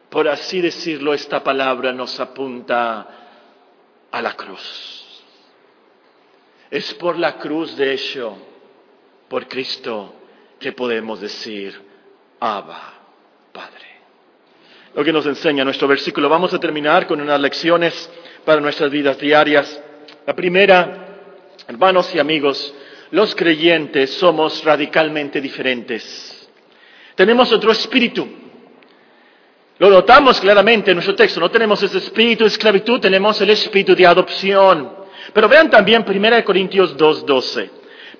Por 0.08 0.26
así 0.26 0.62
decirlo, 0.62 1.12
esta 1.12 1.44
palabra 1.44 1.92
nos 1.92 2.18
apunta 2.18 3.06
a 4.10 4.22
la 4.22 4.32
cruz. 4.34 4.97
Es 6.70 6.94
por 6.94 7.18
la 7.18 7.38
cruz, 7.38 7.76
de 7.76 7.94
hecho, 7.94 8.36
por 9.28 9.48
Cristo, 9.48 10.14
que 10.58 10.72
podemos 10.72 11.20
decir, 11.20 11.80
Abba, 12.40 12.94
Padre 13.52 13.88
lo 14.98 15.04
que 15.04 15.12
nos 15.12 15.26
enseña 15.26 15.64
nuestro 15.64 15.86
versículo. 15.86 16.28
Vamos 16.28 16.52
a 16.54 16.58
terminar 16.58 17.06
con 17.06 17.20
unas 17.20 17.40
lecciones 17.40 18.10
para 18.44 18.60
nuestras 18.60 18.90
vidas 18.90 19.16
diarias. 19.16 19.80
La 20.26 20.34
primera, 20.34 21.06
hermanos 21.68 22.12
y 22.14 22.18
amigos, 22.18 22.74
los 23.12 23.32
creyentes 23.34 24.14
somos 24.14 24.64
radicalmente 24.64 25.40
diferentes. 25.40 26.50
Tenemos 27.14 27.52
otro 27.52 27.70
espíritu. 27.70 28.26
Lo 29.78 29.88
notamos 29.90 30.40
claramente 30.40 30.90
en 30.90 30.96
nuestro 30.96 31.14
texto. 31.14 31.38
No 31.38 31.50
tenemos 31.50 31.80
ese 31.80 31.98
espíritu 31.98 32.42
de 32.42 32.48
esclavitud, 32.48 32.98
tenemos 32.98 33.40
el 33.40 33.50
espíritu 33.50 33.94
de 33.94 34.04
adopción. 34.04 34.92
Pero 35.32 35.48
vean 35.48 35.70
también 35.70 36.04
1 36.06 36.44
Corintios 36.44 36.96
2.12. 36.96 37.70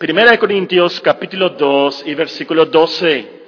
1 0.01 0.39
Corintios 0.39 1.01
capítulo 1.01 1.51
2 1.51 2.05
y 2.07 2.15
versículo 2.15 2.67
12. 2.67 3.39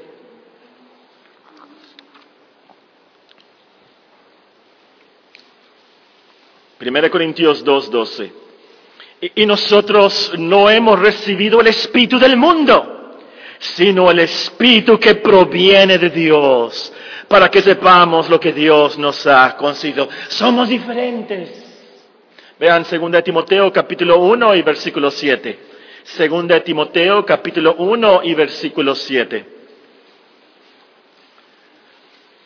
Primera 6.78 7.10
Corintios 7.10 7.64
2.12. 7.64 8.32
Y, 9.20 9.42
y 9.42 9.46
nosotros 9.46 10.32
no 10.38 10.70
hemos 10.70 10.98
recibido 10.98 11.60
el 11.60 11.66
espíritu 11.66 12.18
del 12.18 12.38
mundo, 12.38 13.18
sino 13.58 14.10
el 14.10 14.20
espíritu 14.20 14.98
que 14.98 15.16
proviene 15.16 15.98
de 15.98 16.08
Dios, 16.08 16.90
para 17.28 17.50
que 17.50 17.60
sepamos 17.60 18.30
lo 18.30 18.40
que 18.40 18.52
Dios 18.54 18.96
nos 18.96 19.26
ha 19.26 19.56
concedido. 19.56 20.08
Somos 20.28 20.70
diferentes. 20.70 21.59
Vean 22.60 22.84
2 22.84 23.24
Timoteo 23.24 23.72
capítulo 23.72 24.18
1 24.18 24.54
y 24.54 24.60
versículo 24.60 25.10
7. 25.10 25.58
2 26.18 26.62
Timoteo 26.62 27.24
capítulo 27.24 27.74
1 27.78 28.20
y 28.24 28.34
versículo 28.34 28.94
7. 28.94 29.46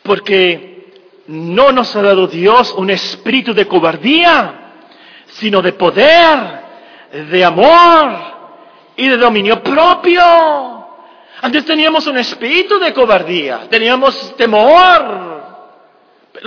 Porque 0.05 0.93
no 1.27 1.73
nos 1.73 1.97
ha 1.97 2.03
dado 2.03 2.29
Dios 2.29 2.73
un 2.79 2.91
espíritu 2.91 3.53
de 3.55 3.67
cobardía, 3.67 4.85
sino 5.33 5.61
de 5.61 5.73
poder, 5.73 6.39
de 7.29 7.45
amor 7.45 8.17
y 8.95 9.09
de 9.09 9.17
dominio 9.17 9.65
propio. 9.65 10.23
Antes 11.43 11.65
teníamos 11.65 12.07
un 12.07 12.19
espíritu 12.19 12.79
de 12.79 12.93
cobardía, 12.93 13.67
teníamos 13.69 14.37
temor, 14.37 15.34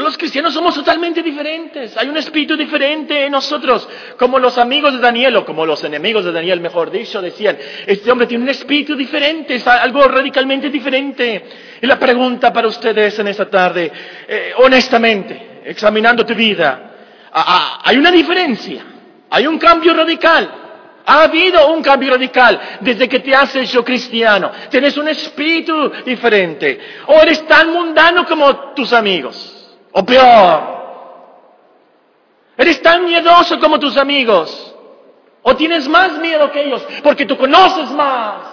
los 0.03 0.15
cristianos 0.15 0.53
somos 0.53 0.75
totalmente 0.75 1.23
diferentes. 1.23 1.97
Hay 1.97 2.07
un 2.07 2.17
espíritu 2.17 2.55
diferente 2.55 3.25
en 3.25 3.31
nosotros. 3.31 3.89
Como 4.15 4.37
los 4.37 4.55
amigos 4.59 4.93
de 4.93 4.99
Daniel, 4.99 5.37
o 5.37 5.45
como 5.45 5.65
los 5.65 5.83
enemigos 5.83 6.23
de 6.23 6.31
Daniel, 6.31 6.61
mejor 6.61 6.91
dicho, 6.91 7.19
decían, 7.19 7.57
este 7.83 8.11
hombre 8.11 8.27
tiene 8.27 8.43
un 8.43 8.49
espíritu 8.49 8.95
diferente, 8.95 9.55
es 9.55 9.65
algo 9.65 10.07
radicalmente 10.07 10.69
diferente. 10.69 11.43
Y 11.81 11.87
la 11.87 11.97
pregunta 11.97 12.53
para 12.53 12.67
ustedes 12.67 13.17
en 13.17 13.27
esta 13.27 13.49
tarde, 13.49 13.91
eh, 14.27 14.53
honestamente, 14.57 15.61
examinando 15.65 16.23
tu 16.23 16.35
vida, 16.35 16.91
hay 17.83 17.97
una 17.97 18.11
diferencia, 18.11 18.83
hay 19.31 19.47
un 19.47 19.57
cambio 19.57 19.95
radical. 19.95 20.51
Ha 21.07 21.23
habido 21.23 21.71
un 21.71 21.81
cambio 21.81 22.11
radical 22.11 22.59
desde 22.81 23.09
que 23.09 23.19
te 23.19 23.33
has 23.33 23.55
hecho 23.55 23.83
cristiano. 23.83 24.51
Tienes 24.69 24.95
un 24.95 25.07
espíritu 25.07 25.91
diferente. 26.05 26.79
O 27.07 27.13
eres 27.13 27.47
tan 27.47 27.71
mundano 27.71 28.25
como 28.27 28.73
tus 28.75 28.93
amigos. 28.93 29.56
O 29.99 30.05
peor, 30.05 30.61
eres 32.55 32.79
tan 32.83 33.03
miedoso 33.03 33.59
como 33.59 33.79
tus 33.79 33.97
amigos. 33.97 34.75
O 35.41 35.55
tienes 35.55 35.87
más 35.87 36.19
miedo 36.19 36.51
que 36.51 36.65
ellos 36.65 36.85
porque 37.01 37.25
tú 37.25 37.35
conoces 37.35 37.89
más. 37.89 38.43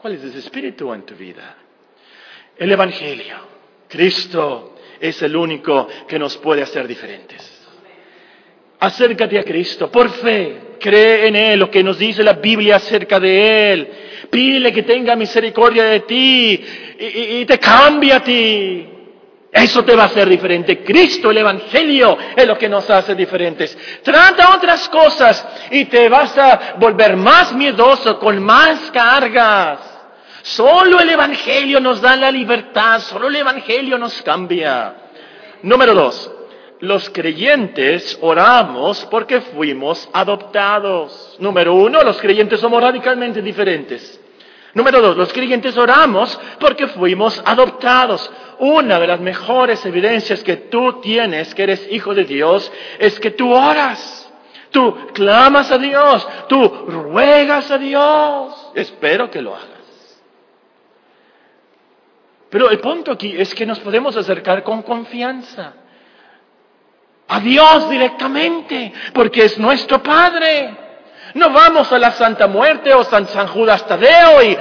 ¿Cuál 0.00 0.12
es 0.12 0.22
ese 0.22 0.38
espíritu 0.38 0.94
en 0.94 1.02
tu 1.02 1.16
vida? 1.16 1.56
El 2.56 2.70
Evangelio. 2.70 3.36
Cristo 3.88 4.76
es 5.00 5.20
el 5.22 5.34
único 5.34 5.88
que 6.06 6.20
nos 6.20 6.36
puede 6.36 6.62
hacer 6.62 6.86
diferentes. 6.86 7.66
Acércate 8.78 9.40
a 9.40 9.42
Cristo 9.42 9.90
por 9.90 10.08
fe. 10.10 10.76
Cree 10.78 11.26
en 11.26 11.34
Él, 11.34 11.58
lo 11.58 11.68
que 11.68 11.82
nos 11.82 11.98
dice 11.98 12.22
la 12.22 12.34
Biblia 12.34 12.76
acerca 12.76 13.18
de 13.18 13.72
Él. 13.72 13.88
Pídele 14.30 14.72
que 14.72 14.84
tenga 14.84 15.16
misericordia 15.16 15.82
de 15.82 16.00
ti 16.00 16.64
y, 16.96 17.44
te 17.44 17.58
cambie 17.58 18.12
a 18.12 18.22
ti. 18.22 18.92
Eso 19.56 19.82
te 19.84 19.96
va 19.96 20.02
a 20.02 20.06
hacer 20.06 20.28
diferente. 20.28 20.84
Cristo, 20.84 21.30
el 21.30 21.38
Evangelio, 21.38 22.18
es 22.36 22.46
lo 22.46 22.58
que 22.58 22.68
nos 22.68 22.90
hace 22.90 23.14
diferentes. 23.14 23.76
Trata 24.02 24.54
otras 24.54 24.86
cosas 24.90 25.46
y 25.70 25.86
te 25.86 26.10
vas 26.10 26.36
a 26.36 26.74
volver 26.78 27.16
más 27.16 27.54
miedoso, 27.54 28.18
con 28.18 28.42
más 28.42 28.90
cargas. 28.90 29.80
Solo 30.42 31.00
el 31.00 31.08
Evangelio 31.08 31.80
nos 31.80 32.02
da 32.02 32.16
la 32.16 32.30
libertad, 32.30 33.00
solo 33.00 33.28
el 33.28 33.36
Evangelio 33.36 33.96
nos 33.96 34.20
cambia. 34.20 34.94
Número 35.62 35.94
dos, 35.94 36.30
los 36.80 37.08
creyentes 37.08 38.18
oramos 38.20 39.06
porque 39.10 39.40
fuimos 39.40 40.06
adoptados. 40.12 41.36
Número 41.38 41.74
uno, 41.74 42.02
los 42.02 42.18
creyentes 42.18 42.60
somos 42.60 42.82
radicalmente 42.82 43.40
diferentes. 43.40 44.20
Número 44.76 45.00
dos, 45.00 45.16
los 45.16 45.32
creyentes 45.32 45.74
oramos 45.78 46.38
porque 46.60 46.86
fuimos 46.88 47.42
adoptados. 47.46 48.30
Una 48.58 48.98
de 48.98 49.06
las 49.06 49.20
mejores 49.20 49.84
evidencias 49.84 50.42
que 50.42 50.56
tú 50.56 51.00
tienes 51.00 51.54
que 51.54 51.62
eres 51.64 51.86
hijo 51.90 52.14
de 52.14 52.24
Dios 52.24 52.72
es 52.98 53.18
que 53.20 53.30
tú 53.32 53.52
oras. 53.52 54.22
Tú 54.70 54.94
clamas 55.12 55.70
a 55.70 55.78
Dios, 55.78 56.26
tú 56.48 56.68
ruegas 56.88 57.70
a 57.70 57.78
Dios. 57.78 58.72
Espero 58.74 59.30
que 59.30 59.40
lo 59.40 59.54
hagas. 59.54 59.76
Pero 62.50 62.70
el 62.70 62.78
punto 62.78 63.12
aquí 63.12 63.34
es 63.36 63.54
que 63.54 63.66
nos 63.66 63.80
podemos 63.80 64.16
acercar 64.16 64.62
con 64.62 64.82
confianza 64.82 65.74
a 67.28 67.40
Dios 67.40 67.90
directamente, 67.90 68.92
porque 69.12 69.44
es 69.44 69.58
nuestro 69.58 70.02
Padre. 70.02 70.74
No 71.34 71.50
vamos 71.50 71.92
a 71.92 71.98
la 71.98 72.12
Santa 72.12 72.46
Muerte 72.46 72.94
o 72.94 73.02
San, 73.04 73.26
San 73.28 73.48
Judas 73.48 73.86
Tadeo 73.86 74.42
y 74.42 74.56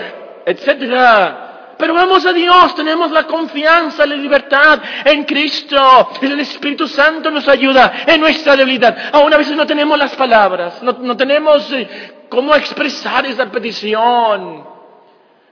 etcétera. 0.46 1.45
Pero 1.78 1.94
vamos 1.94 2.26
a 2.26 2.32
Dios, 2.32 2.76
tenemos 2.76 3.12
la 3.12 3.26
confianza, 3.26 4.06
la 4.06 4.16
libertad 4.16 4.82
en 5.04 5.24
Cristo. 5.24 6.10
El 6.22 6.40
Espíritu 6.40 6.88
Santo 6.88 7.30
nos 7.30 7.48
ayuda 7.48 8.04
en 8.08 8.22
nuestra 8.22 8.56
debilidad. 8.56 9.10
Aún 9.12 9.34
a 9.34 9.38
veces 9.38 9.56
no 9.56 9.66
tenemos 9.66 9.98
las 9.98 10.16
palabras, 10.16 10.82
no, 10.82 10.94
no 10.94 11.18
tenemos 11.18 11.72
eh, 11.74 12.28
cómo 12.30 12.56
expresar 12.56 13.26
esa 13.26 13.50
petición. 13.52 14.76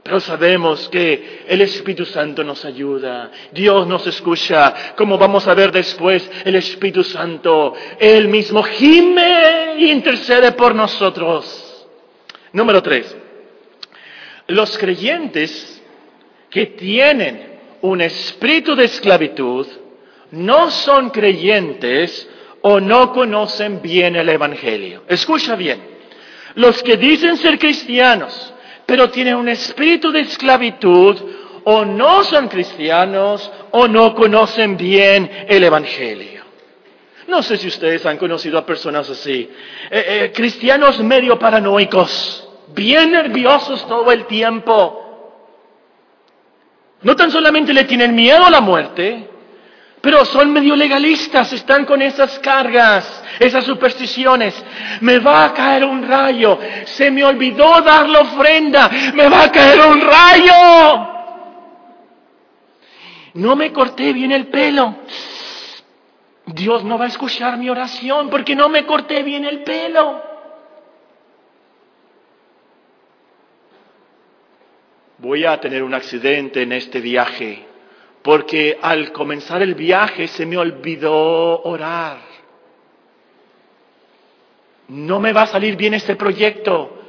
Pero 0.03 0.19
sabemos 0.19 0.89
que 0.89 1.45
el 1.47 1.62
Espíritu 1.62 2.05
Santo 2.05 2.43
nos 2.43 2.65
ayuda, 2.65 3.31
Dios 3.53 3.88
nos 3.88 4.05
escucha, 4.05 4.93
como 4.97 5.17
vamos 5.17 5.47
a 5.47 5.53
ver 5.53 5.71
después, 5.71 6.29
el 6.43 6.55
Espíritu 6.55 7.05
Santo, 7.05 7.73
Él 7.97 8.27
mismo 8.27 8.63
gime 8.63 9.75
y 9.77 9.91
intercede 9.91 10.51
por 10.51 10.75
nosotros. 10.75 11.88
Número 12.51 12.83
tres, 12.83 13.15
los 14.47 14.77
creyentes 14.77 15.82
que 16.53 16.67
tienen 16.67 17.59
un 17.81 17.99
espíritu 17.99 18.75
de 18.75 18.85
esclavitud 18.85 19.65
no 20.31 20.69
son 20.69 21.09
creyentes 21.09 22.29
o 22.61 22.79
no 22.79 23.11
conocen 23.11 23.81
bien 23.81 24.15
el 24.15 24.29
Evangelio. 24.29 25.03
Escucha 25.07 25.55
bien, 25.55 25.81
los 26.55 26.81
que 26.83 26.95
dicen 26.95 27.37
ser 27.37 27.57
cristianos, 27.57 28.53
pero 28.85 29.09
tienen 29.09 29.35
un 29.35 29.49
espíritu 29.49 30.11
de 30.11 30.21
esclavitud, 30.21 31.17
o 31.65 31.85
no 31.85 32.23
son 32.23 32.49
cristianos 32.49 33.49
o 33.71 33.87
no 33.87 34.13
conocen 34.13 34.77
bien 34.77 35.45
el 35.47 35.63
Evangelio. 35.63 36.43
No 37.27 37.41
sé 37.41 37.57
si 37.57 37.67
ustedes 37.67 38.05
han 38.05 38.17
conocido 38.17 38.59
a 38.59 38.65
personas 38.65 39.09
así, 39.09 39.49
eh, 39.89 40.05
eh, 40.07 40.31
cristianos 40.35 40.99
medio 40.99 41.39
paranoicos, 41.39 42.47
bien 42.75 43.11
nerviosos 43.11 43.87
todo 43.87 44.11
el 44.11 44.25
tiempo. 44.25 45.02
No 47.03 47.15
tan 47.15 47.31
solamente 47.31 47.73
le 47.73 47.83
tienen 47.83 48.15
miedo 48.15 48.45
a 48.45 48.49
la 48.49 48.61
muerte, 48.61 49.29
pero 50.01 50.25
son 50.25 50.51
medio 50.51 50.75
legalistas, 50.75 51.53
están 51.53 51.85
con 51.85 52.01
esas 52.01 52.39
cargas, 52.39 53.23
esas 53.39 53.63
supersticiones. 53.63 54.53
Me 55.01 55.19
va 55.19 55.45
a 55.45 55.53
caer 55.53 55.85
un 55.85 56.07
rayo, 56.07 56.59
se 56.85 57.11
me 57.11 57.23
olvidó 57.23 57.81
dar 57.81 58.09
la 58.09 58.19
ofrenda, 58.19 58.89
me 59.13 59.27
va 59.29 59.43
a 59.43 59.51
caer 59.51 59.79
un 59.79 60.01
rayo. 60.01 61.09
No 63.36 63.55
me 63.55 63.71
corté 63.71 64.13
bien 64.13 64.32
el 64.32 64.47
pelo. 64.47 64.95
Dios 66.45 66.84
no 66.84 66.97
va 66.97 67.05
a 67.05 67.07
escuchar 67.07 67.57
mi 67.57 67.69
oración 67.69 68.30
porque 68.30 68.55
no 68.55 68.69
me 68.69 68.86
corté 68.86 69.23
bien 69.23 69.45
el 69.45 69.63
pelo. 69.63 70.32
Voy 75.24 75.45
a 75.45 75.57
tener 75.57 75.82
un 75.84 75.93
accidente 75.93 76.63
en 76.63 76.74
este 76.74 76.99
viaje 76.99 77.65
porque 78.21 78.78
al 78.82 79.13
comenzar 79.13 79.61
el 79.61 79.74
viaje 79.74 80.28
se 80.28 80.45
me 80.45 80.57
olvidó 80.57 81.61
orar. 81.63 82.17
No 84.89 85.21
me 85.21 85.32
va 85.32 85.43
a 85.43 85.47
salir 85.47 85.78
bien 85.78 85.93
este 85.93 86.17
proyecto, 86.17 86.99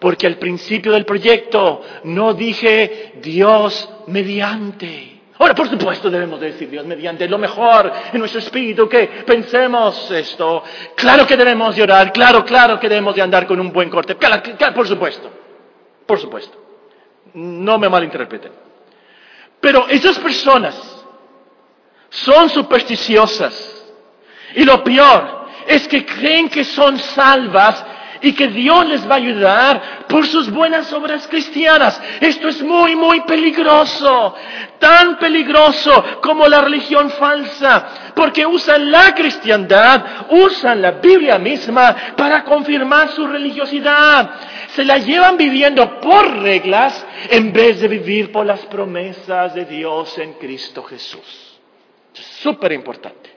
porque 0.00 0.26
al 0.26 0.36
principio 0.36 0.90
del 0.90 1.04
proyecto 1.04 1.82
no 2.02 2.34
dije 2.34 3.12
Dios 3.22 3.88
mediante. 4.08 5.20
Ahora, 5.38 5.54
por 5.54 5.68
supuesto, 5.68 6.10
debemos 6.10 6.40
decir 6.40 6.68
Dios 6.68 6.84
mediante 6.84 7.28
lo 7.28 7.38
mejor 7.38 7.92
en 8.12 8.18
nuestro 8.18 8.40
espíritu 8.40 8.88
que 8.88 9.06
pensemos 9.24 10.10
esto. 10.10 10.64
Claro 10.96 11.24
que 11.24 11.36
debemos 11.36 11.76
llorar, 11.76 12.12
claro, 12.12 12.44
claro 12.44 12.80
que 12.80 12.88
debemos 12.88 13.14
de 13.14 13.22
andar 13.22 13.46
con 13.46 13.60
un 13.60 13.72
buen 13.72 13.88
corte. 13.88 14.16
Claro, 14.16 14.42
claro, 14.58 14.74
por 14.74 14.88
supuesto, 14.88 15.30
por 16.04 16.18
supuesto. 16.18 16.59
No 17.34 17.78
me 17.78 17.88
malinterpreten. 17.88 18.52
Pero 19.60 19.88
esas 19.88 20.18
personas 20.18 20.74
son 22.08 22.48
supersticiosas. 22.48 23.76
Y 24.54 24.64
lo 24.64 24.82
peor 24.82 25.46
es 25.66 25.86
que 25.86 26.04
creen 26.04 26.48
que 26.48 26.64
son 26.64 26.98
salvas 26.98 27.84
y 28.22 28.32
que 28.32 28.48
Dios 28.48 28.86
les 28.86 29.08
va 29.08 29.14
a 29.14 29.18
ayudar 29.18 29.82
por 30.08 30.26
sus 30.26 30.50
buenas 30.50 30.92
obras 30.92 31.26
cristianas. 31.28 32.00
Esto 32.20 32.48
es 32.48 32.62
muy, 32.62 32.94
muy 32.96 33.20
peligroso, 33.22 34.34
tan 34.78 35.18
peligroso 35.18 36.20
como 36.22 36.46
la 36.48 36.60
religión 36.60 37.10
falsa, 37.10 38.12
porque 38.14 38.44
usan 38.46 38.90
la 38.90 39.14
cristiandad, 39.14 40.04
usan 40.30 40.82
la 40.82 40.92
Biblia 40.92 41.38
misma 41.38 42.14
para 42.16 42.44
confirmar 42.44 43.10
su 43.10 43.26
religiosidad. 43.26 44.30
Se 44.68 44.84
la 44.84 44.98
llevan 44.98 45.36
viviendo 45.36 46.00
por 46.00 46.40
reglas 46.40 47.06
en 47.30 47.52
vez 47.52 47.80
de 47.80 47.88
vivir 47.88 48.30
por 48.30 48.46
las 48.46 48.64
promesas 48.66 49.54
de 49.54 49.64
Dios 49.64 50.16
en 50.18 50.34
Cristo 50.34 50.82
Jesús. 50.82 51.58
Súper 52.12 52.72
importante. 52.72 53.30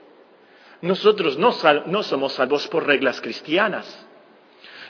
Nosotros 0.82 1.38
no, 1.38 1.54
no 1.86 2.02
somos 2.02 2.34
salvos 2.34 2.68
por 2.68 2.86
reglas 2.86 3.20
cristianas 3.20 4.04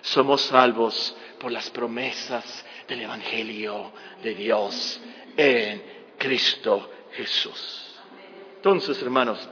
somos 0.05 0.43
salvos 0.43 1.17
por 1.39 1.51
las 1.51 1.71
promesas 1.71 2.65
del 2.87 3.01
Evangelio 3.01 3.91
de 4.23 4.35
Dios 4.35 5.01
en 5.35 5.83
Cristo 6.19 6.91
Jesús. 7.13 7.99
Entonces, 8.57 9.01
hermanos, 9.03 9.49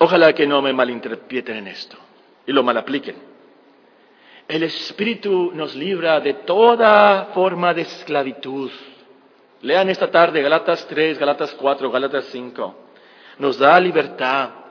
ojalá 0.00 0.32
que 0.32 0.44
no 0.44 0.60
me 0.60 0.72
malinterpreten 0.72 1.58
en 1.58 1.68
esto 1.68 1.96
y 2.44 2.52
lo 2.52 2.64
malapliquen. 2.64 3.16
El 4.48 4.64
Espíritu 4.64 5.52
nos 5.54 5.76
libra 5.76 6.18
de 6.18 6.34
toda 6.34 7.26
forma 7.26 7.72
de 7.72 7.82
esclavitud. 7.82 8.72
Lean 9.60 9.88
esta 9.88 10.10
tarde 10.10 10.42
Galatas 10.42 10.84
3, 10.88 11.16
Galatas 11.16 11.54
4, 11.54 11.90
Galatas 11.92 12.24
5. 12.32 12.74
Nos 13.38 13.56
da 13.56 13.78
libertad. 13.78 14.61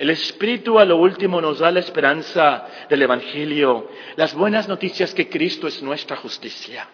El 0.00 0.08
Espíritu 0.08 0.78
a 0.78 0.86
lo 0.86 0.96
último 0.96 1.42
nos 1.42 1.58
da 1.58 1.70
la 1.70 1.80
esperanza 1.80 2.66
del 2.88 3.02
Evangelio, 3.02 3.90
las 4.16 4.32
buenas 4.32 4.66
noticias 4.66 5.12
que 5.12 5.28
Cristo 5.28 5.68
es 5.68 5.82
nuestra 5.82 6.16
justicia. 6.16 6.88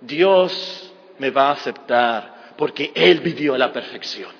Dios 0.00 0.94
me 1.18 1.30
va 1.30 1.48
a 1.48 1.54
aceptar 1.54 2.52
porque 2.56 2.92
Él 2.94 3.18
vivió 3.18 3.58
la 3.58 3.72
perfección. 3.72 4.30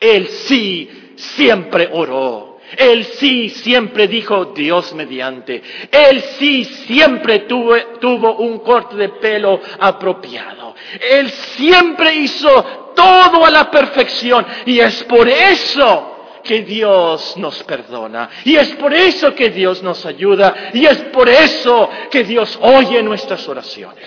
Él 0.00 0.28
sí 0.28 1.12
siempre 1.14 1.90
oró. 1.92 2.58
Él 2.78 3.04
sí 3.04 3.50
siempre 3.50 4.08
dijo 4.08 4.46
Dios 4.46 4.94
mediante. 4.94 5.62
Él 5.92 6.22
sí 6.38 6.64
siempre 6.64 7.40
tuvo, 7.40 7.76
tuvo 8.00 8.36
un 8.36 8.60
corte 8.60 8.96
de 8.96 9.10
pelo 9.10 9.60
apropiado. 9.78 10.74
Él 10.98 11.30
siempre 11.30 12.14
hizo 12.14 12.83
todo 12.94 13.44
a 13.44 13.50
la 13.50 13.70
perfección. 13.70 14.46
Y 14.66 14.80
es 14.80 15.04
por 15.04 15.28
eso 15.28 16.14
que 16.44 16.62
Dios 16.62 17.36
nos 17.36 17.62
perdona. 17.64 18.28
Y 18.44 18.56
es 18.56 18.70
por 18.76 18.92
eso 18.92 19.34
que 19.34 19.50
Dios 19.50 19.82
nos 19.82 20.04
ayuda. 20.06 20.70
Y 20.74 20.86
es 20.86 20.98
por 21.04 21.28
eso 21.28 21.88
que 22.10 22.22
Dios 22.22 22.58
oye 22.62 23.02
nuestras 23.02 23.48
oraciones. 23.48 24.04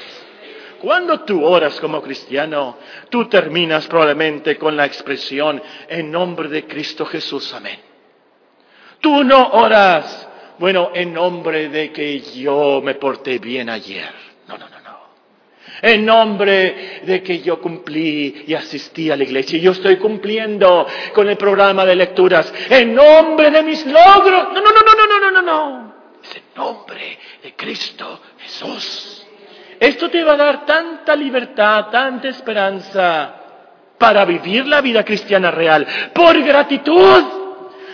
Cuando 0.80 1.22
tú 1.22 1.44
oras 1.44 1.80
como 1.80 2.02
cristiano, 2.02 2.78
tú 3.10 3.28
terminas 3.28 3.88
probablemente 3.88 4.58
con 4.58 4.78
la 4.78 4.86
expresión 4.86 5.62
en 5.90 6.12
nombre 6.12 6.50
de 6.50 6.66
Cristo 6.66 7.06
Jesús. 7.06 7.52
Amén. 7.54 7.80
Tú 9.02 9.24
no 9.24 9.50
oras, 9.54 10.28
bueno, 10.60 10.92
en 10.94 11.14
nombre 11.14 11.70
de 11.70 11.92
que 11.92 12.20
yo 12.20 12.82
me 12.84 12.96
porté 12.96 13.40
bien 13.40 13.70
ayer. 13.70 14.27
En 15.82 16.06
nombre 16.06 17.02
de 17.04 17.22
que 17.22 17.40
yo 17.40 17.62
cumplí 17.62 18.46
y 18.48 18.54
asistí 18.54 19.12
a 19.12 19.16
la 19.16 19.24
iglesia. 19.24 19.60
Yo 19.60 19.72
estoy 19.72 19.98
cumpliendo 19.98 20.88
con 21.14 21.30
el 21.30 21.38
programa 21.38 21.86
de 21.86 21.96
lecturas. 21.96 22.54
En 22.70 22.96
nombre 22.96 23.52
de 23.52 23.64
mis 23.64 23.86
logros. 23.86 24.54
No, 24.54 24.62
no, 24.62 24.72
no, 24.72 24.82
no, 24.82 25.08
no, 25.08 25.20
no, 25.20 25.32
no, 25.32 25.42
no. 25.42 25.96
Es 26.24 26.36
en 26.36 26.44
nombre 26.56 27.20
de 27.44 27.54
Cristo 27.56 28.22
Jesús. 28.40 29.26
Esto 29.80 30.10
te 30.10 30.24
va 30.24 30.34
a 30.34 30.38
dar 30.38 30.66
tanta 30.66 31.16
libertad, 31.16 31.88
tanta 31.92 32.30
esperanza 32.30 33.36
para 33.98 34.26
vivir 34.26 34.66
la 34.66 34.82
vida 34.82 35.04
cristiana 35.04 35.52
real. 35.52 35.86
Por 36.14 36.42
gratitud. 36.42 37.47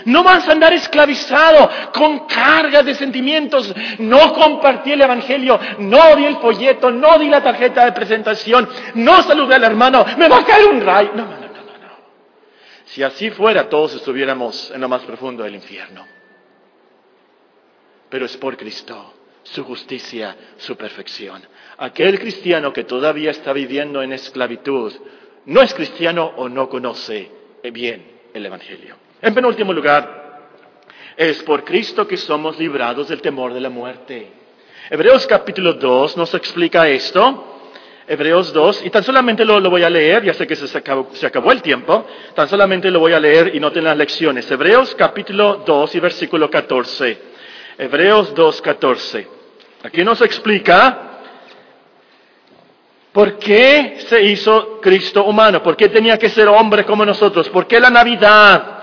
No 0.06 0.24
vas 0.24 0.48
a 0.48 0.52
andar 0.52 0.74
esclavizado 0.74 1.70
con 1.94 2.28
cargas 2.28 2.86
de 2.86 2.96
sentimientos. 2.96 3.74
No 4.00 4.34
compartí 4.34 4.92
el 4.92 5.02
Evangelio, 5.02 5.60
no 5.80 6.16
di 6.16 6.26
el 6.26 6.38
folleto, 6.38 6.92
no 6.92 7.18
di 7.18 7.30
la 7.30 7.42
tarjeta 7.42 7.86
de 7.86 7.92
presentación, 7.92 8.68
no 8.96 9.22
saludé 9.24 9.56
al 9.56 9.64
hermano, 9.64 10.06
me 10.18 10.28
va 10.28 10.40
a 10.40 10.46
caer 10.46 10.68
un 10.68 10.82
rayo. 10.82 11.12
No, 11.16 11.26
no, 11.26 11.38
no, 11.40 11.48
no, 11.48 11.48
no. 11.48 11.98
Si 12.86 13.04
así 13.04 13.30
fuera, 13.30 13.70
todos 13.70 13.96
estuviéramos 13.96 14.72
en 14.72 14.82
lo 14.82 14.90
más 14.90 15.02
profundo 15.04 15.44
del 15.44 15.56
infierno. 15.56 16.06
Pero 18.10 18.26
es 18.26 18.38
por 18.38 18.56
Cristo, 18.58 19.14
su 19.44 19.64
justicia, 19.64 20.36
su 20.58 20.76
perfección. 20.76 21.42
Aquel 21.78 22.20
cristiano 22.20 22.72
que 22.72 22.84
todavía 22.84 23.32
está 23.32 23.54
viviendo 23.54 24.02
en 24.02 24.14
esclavitud, 24.14 24.94
no 25.46 25.62
es 25.62 25.74
cristiano 25.74 26.34
o 26.38 26.48
no 26.48 26.70
conoce 26.70 27.32
bien 27.72 28.12
el 28.34 28.46
Evangelio. 28.46 29.03
En 29.24 29.34
penúltimo 29.34 29.72
lugar, 29.72 30.42
es 31.16 31.42
por 31.44 31.64
Cristo 31.64 32.06
que 32.06 32.18
somos 32.18 32.60
librados 32.60 33.08
del 33.08 33.22
temor 33.22 33.54
de 33.54 33.62
la 33.62 33.70
muerte. 33.70 34.30
Hebreos 34.90 35.26
capítulo 35.26 35.76
2 35.76 36.18
nos 36.18 36.34
explica 36.34 36.90
esto. 36.90 37.62
Hebreos 38.06 38.52
2, 38.52 38.84
y 38.84 38.90
tan 38.90 39.02
solamente 39.02 39.46
lo, 39.46 39.62
voy 39.70 39.84
a 39.84 39.90
leer, 39.90 40.26
ya 40.26 40.34
sé 40.34 40.46
que 40.46 40.58
se 40.58 40.78
acabó, 40.78 41.54
el 41.54 41.62
tiempo, 41.62 42.06
tan 42.36 42.50
solamente 42.50 42.92
lo 42.92 43.00
voy 43.00 43.14
a 43.14 43.20
leer 43.22 43.56
y 43.56 43.62
noten 43.62 43.86
las 43.86 43.96
lecciones. 43.96 44.52
Hebreos 44.52 44.94
capítulo 44.94 45.64
2 45.66 45.96
y 45.96 46.00
versículo 46.02 46.50
14. 46.50 47.18
Hebreos 47.78 48.36
2, 48.36 48.62
14. 48.62 49.28
Aquí 49.84 50.04
nos 50.04 50.22
explica 50.22 51.12
¿Por 53.14 53.38
qué 53.38 54.00
se 54.10 54.22
hizo 54.22 54.82
Cristo 54.82 55.24
humano? 55.24 55.64
¿Por 55.64 55.78
qué 55.78 55.88
tenía 55.88 56.20
que 56.20 56.28
ser 56.28 56.50
hombre 56.50 56.84
como 56.84 57.06
nosotros? 57.06 57.48
¿Por 57.48 57.68
qué 57.68 57.80
la 57.80 57.90
Navidad? 57.90 58.83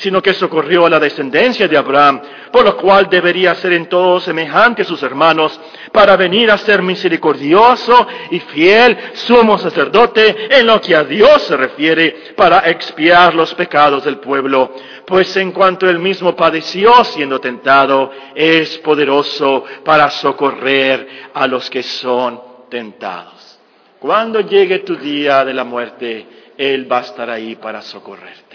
sino 0.00 0.22
que 0.22 0.32
socorrió 0.32 0.86
a 0.86 0.90
la 0.90 0.98
descendencia 0.98 1.68
de 1.68 1.76
Abraham, 1.76 2.22
por 2.50 2.64
lo 2.64 2.74
cual 2.78 3.08
debería 3.10 3.54
ser 3.54 3.74
en 3.74 3.86
todo 3.86 4.18
semejante 4.18 4.80
a 4.80 4.84
sus 4.86 5.02
hermanos, 5.02 5.60
para 5.92 6.16
venir 6.16 6.50
a 6.50 6.56
ser 6.56 6.80
misericordioso 6.80 8.06
y 8.30 8.40
fiel 8.40 8.96
sumo 9.12 9.58
sacerdote 9.58 10.48
en 10.58 10.66
lo 10.66 10.80
que 10.80 10.96
a 10.96 11.04
Dios 11.04 11.42
se 11.42 11.56
refiere, 11.56 12.32
para 12.34 12.60
expiar 12.70 13.34
los 13.34 13.54
pecados 13.54 14.02
del 14.04 14.18
pueblo, 14.18 14.72
pues 15.06 15.36
en 15.36 15.52
cuanto 15.52 15.88
él 15.88 15.98
mismo 15.98 16.34
padeció 16.34 17.04
siendo 17.04 17.38
tentado, 17.38 18.10
es 18.34 18.78
poderoso 18.78 19.64
para 19.84 20.08
socorrer 20.08 21.28
a 21.34 21.46
los 21.46 21.68
que 21.68 21.82
son 21.82 22.40
tentados. 22.70 23.58
Cuando 24.00 24.40
llegue 24.40 24.78
tu 24.78 24.96
día 24.96 25.44
de 25.44 25.52
la 25.52 25.64
muerte, 25.64 26.26
Él 26.56 26.90
va 26.90 27.00
a 27.00 27.02
estar 27.02 27.28
ahí 27.28 27.56
para 27.56 27.82
socorrerte. 27.82 28.49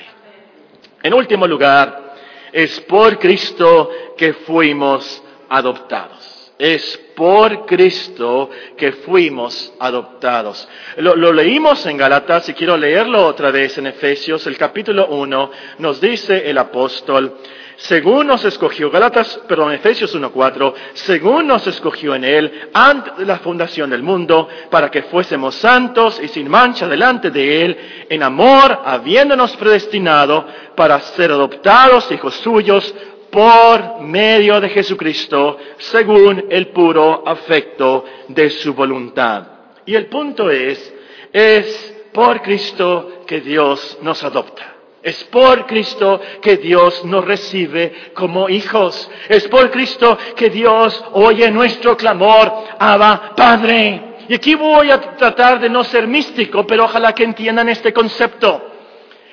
En 1.05 1.13
último 1.13 1.45
lugar, 1.45 2.15
es 2.51 2.81
por 2.81 3.19
Cristo 3.19 3.91
que 4.17 4.33
fuimos 4.33 5.21
adoptados. 5.49 6.34
Es 6.57 6.97
por 7.15 7.65
Cristo 7.65 8.49
que 8.77 8.93
fuimos 8.93 9.73
adoptados. 9.77 10.67
Lo, 10.97 11.33
leímos 11.33 11.85
en 11.85 11.97
Galatas 11.97 12.47
y 12.47 12.53
quiero 12.53 12.77
leerlo 12.77 13.25
otra 13.25 13.51
vez 13.51 13.77
en 13.77 13.87
Efesios, 13.87 14.47
el 14.47 14.57
capítulo 14.57 15.07
1, 15.07 15.51
nos 15.79 15.99
dice 15.99 16.49
el 16.49 16.57
apóstol, 16.57 17.37
según 17.77 18.27
nos 18.27 18.45
escogió, 18.45 18.89
Galatas, 18.89 19.41
perdón, 19.49 19.73
Efesios 19.73 20.15
1.4, 20.15 20.73
según 20.93 21.47
nos 21.47 21.67
escogió 21.67 22.15
en 22.15 22.23
Él 22.23 22.69
antes 22.73 23.17
de 23.17 23.25
la 23.25 23.39
fundación 23.39 23.89
del 23.89 24.01
mundo, 24.01 24.47
para 24.69 24.89
que 24.89 25.03
fuésemos 25.03 25.55
santos 25.55 26.21
y 26.23 26.29
sin 26.29 26.49
mancha 26.49 26.87
delante 26.87 27.31
de 27.31 27.65
Él, 27.65 27.77
en 28.09 28.23
amor, 28.23 28.79
habiéndonos 28.85 29.57
predestinado 29.57 30.47
para 30.73 31.01
ser 31.01 31.31
adoptados 31.31 32.09
hijos 32.13 32.35
suyos 32.35 32.95
por 33.35 33.99
medio 33.99 34.61
de 34.61 34.69
Jesucristo, 34.69 35.57
según 35.77 36.45
el 36.49 36.67
puro 36.67 37.21
afecto 37.27 38.05
de 38.29 38.49
su 38.49 38.73
voluntad. 38.73 39.45
Y 39.85 39.93
el 39.93 40.05
punto 40.05 40.49
es, 40.49 40.93
es 41.33 41.95
por 42.13 42.41
Cristo 42.41 43.23
que 43.27 43.41
Dios 43.41 43.97
nos 44.01 44.23
adopta. 44.23 44.75
Es 45.03 45.21
por 45.25 45.65
Cristo 45.65 46.21
que 46.41 46.55
Dios 46.55 47.03
nos 47.03 47.25
recibe 47.25 48.11
como 48.13 48.47
hijos. 48.47 49.11
Es 49.27 49.45
por 49.49 49.69
Cristo 49.69 50.17
que 50.37 50.49
Dios 50.49 51.03
oye 51.11 51.51
nuestro 51.51 51.97
clamor, 51.97 52.53
Abba, 52.79 53.33
Padre. 53.35 54.15
Y 54.29 54.33
aquí 54.33 54.55
voy 54.55 54.91
a 54.91 55.01
tratar 55.17 55.59
de 55.59 55.69
no 55.69 55.83
ser 55.83 56.07
místico, 56.07 56.65
pero 56.65 56.85
ojalá 56.85 57.11
que 57.13 57.25
entiendan 57.25 57.67
este 57.67 57.91
concepto. 57.91 58.71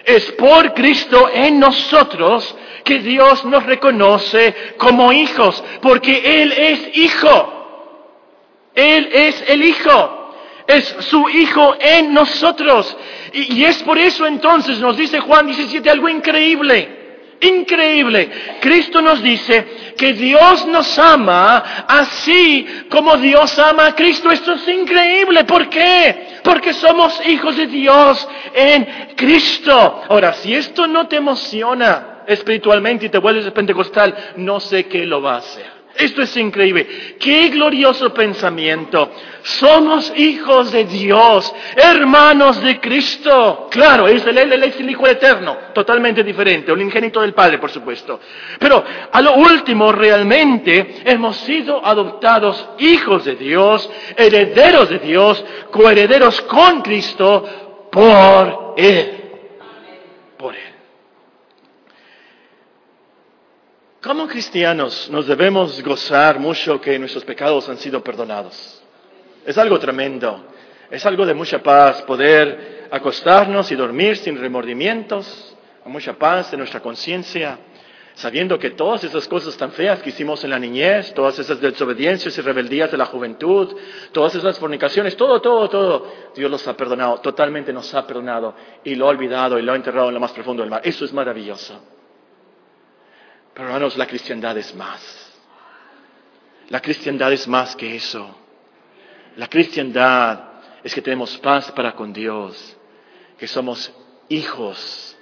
Es 0.04 0.32
por 0.32 0.74
Cristo 0.74 1.30
en 1.32 1.60
nosotros 1.60 2.56
que 2.84 2.98
Dios 2.98 3.44
nos 3.44 3.64
reconoce 3.64 4.74
como 4.78 5.12
hijos, 5.12 5.62
porque 5.80 6.42
Él 6.42 6.52
es 6.52 6.96
hijo. 6.96 7.58
Él 8.74 9.10
es 9.12 9.44
el 9.48 9.64
hijo 9.64 10.22
es 10.66 10.96
su 11.00 11.28
Hijo 11.28 11.74
en 11.78 12.14
nosotros. 12.14 12.96
Y, 13.32 13.64
es 13.64 13.82
por 13.82 13.98
eso 13.98 14.26
entonces 14.26 14.78
nos 14.78 14.96
dice 14.96 15.20
Juan 15.20 15.46
17 15.46 15.88
algo 15.88 16.08
increíble. 16.08 17.00
Increíble. 17.40 18.30
Cristo 18.60 19.02
nos 19.02 19.20
dice 19.20 19.94
que 19.98 20.12
Dios 20.12 20.64
nos 20.66 20.96
ama 20.96 21.84
así 21.88 22.84
como 22.88 23.16
Dios 23.16 23.58
ama 23.58 23.86
a 23.86 23.94
Cristo. 23.96 24.30
Esto 24.30 24.52
es 24.52 24.68
increíble. 24.68 25.42
¿Por 25.44 25.68
qué? 25.68 26.38
Porque 26.44 26.72
somos 26.72 27.20
hijos 27.26 27.56
de 27.56 27.66
Dios 27.66 28.28
en 28.54 28.84
Cristo. 29.16 30.02
Ahora, 30.08 30.34
si 30.34 30.54
esto 30.54 30.86
no 30.86 31.08
te 31.08 31.16
emociona 31.16 32.11
espiritualmente 32.26 33.06
y 33.06 33.08
te 33.08 33.18
vuelves 33.18 33.50
pentecostal, 33.52 34.32
no 34.36 34.60
sé 34.60 34.86
qué 34.86 35.06
lo 35.06 35.22
va 35.22 35.34
a 35.34 35.38
hacer. 35.38 35.82
Esto 35.96 36.22
es 36.22 36.36
increíble. 36.36 37.16
Qué 37.18 37.48
glorioso 37.50 38.12
pensamiento. 38.14 39.10
Somos 39.42 40.12
hijos 40.16 40.72
de 40.72 40.84
Dios, 40.84 41.52
hermanos 41.76 42.62
de 42.62 42.80
Cristo. 42.80 43.68
Claro, 43.70 44.08
es 44.08 44.24
el, 44.26 44.38
el, 44.38 44.52
el 44.52 44.90
Hijo 44.90 45.06
Eterno, 45.06 45.56
totalmente 45.74 46.24
diferente, 46.24 46.72
un 46.72 46.80
ingénito 46.80 47.20
del 47.20 47.34
Padre, 47.34 47.58
por 47.58 47.70
supuesto. 47.70 48.20
Pero 48.58 48.82
a 49.12 49.20
lo 49.20 49.34
último, 49.34 49.92
realmente 49.92 51.02
hemos 51.04 51.36
sido 51.38 51.84
adoptados 51.84 52.70
hijos 52.78 53.24
de 53.24 53.36
Dios, 53.36 53.90
herederos 54.16 54.88
de 54.88 54.98
Dios, 54.98 55.44
coherederos 55.70 56.40
con 56.42 56.80
Cristo 56.80 57.88
por 57.90 58.74
Él. 58.78 59.21
Como 64.02 64.26
cristianos 64.26 65.08
nos 65.10 65.28
debemos 65.28 65.80
gozar 65.80 66.40
mucho 66.40 66.80
que 66.80 66.98
nuestros 66.98 67.24
pecados 67.24 67.68
han 67.68 67.78
sido 67.78 68.02
perdonados. 68.02 68.82
Es 69.46 69.56
algo 69.56 69.78
tremendo. 69.78 70.44
Es 70.90 71.06
algo 71.06 71.24
de 71.24 71.34
mucha 71.34 71.62
paz 71.62 72.02
poder 72.02 72.88
acostarnos 72.90 73.70
y 73.70 73.76
dormir 73.76 74.16
sin 74.16 74.36
remordimientos, 74.36 75.56
mucha 75.84 76.14
paz 76.14 76.52
en 76.52 76.58
nuestra 76.58 76.80
conciencia, 76.80 77.60
sabiendo 78.14 78.58
que 78.58 78.70
todas 78.70 79.04
esas 79.04 79.28
cosas 79.28 79.56
tan 79.56 79.70
feas 79.70 80.02
que 80.02 80.10
hicimos 80.10 80.42
en 80.42 80.50
la 80.50 80.58
niñez, 80.58 81.14
todas 81.14 81.38
esas 81.38 81.60
desobediencias 81.60 82.36
y 82.36 82.40
rebeldías 82.40 82.90
de 82.90 82.98
la 82.98 83.06
juventud, 83.06 83.76
todas 84.10 84.34
esas 84.34 84.58
fornicaciones, 84.58 85.16
todo, 85.16 85.40
todo, 85.40 85.68
todo, 85.68 86.12
Dios 86.34 86.50
los 86.50 86.66
ha 86.66 86.76
perdonado, 86.76 87.18
totalmente 87.20 87.72
nos 87.72 87.94
ha 87.94 88.04
perdonado 88.04 88.56
y 88.82 88.96
lo 88.96 89.06
ha 89.06 89.10
olvidado 89.10 89.60
y 89.60 89.62
lo 89.62 89.72
ha 89.72 89.76
enterrado 89.76 90.08
en 90.08 90.14
lo 90.14 90.20
más 90.20 90.32
profundo 90.32 90.64
del 90.64 90.70
mar. 90.70 90.80
Eso 90.84 91.04
es 91.04 91.12
maravilloso. 91.12 92.01
Pero 93.54 93.66
hermanos, 93.66 93.96
la 93.96 94.06
cristiandad 94.06 94.56
es 94.56 94.74
más. 94.74 95.32
La 96.68 96.80
cristiandad 96.80 97.32
es 97.32 97.46
más 97.46 97.76
que 97.76 97.94
eso. 97.94 98.34
La 99.36 99.48
cristiandad 99.48 100.52
es 100.82 100.94
que 100.94 101.02
tenemos 101.02 101.36
paz 101.38 101.70
para 101.72 101.92
con 101.92 102.12
Dios, 102.12 102.76
que 103.38 103.46
somos 103.46 103.92
hijos 104.28 105.16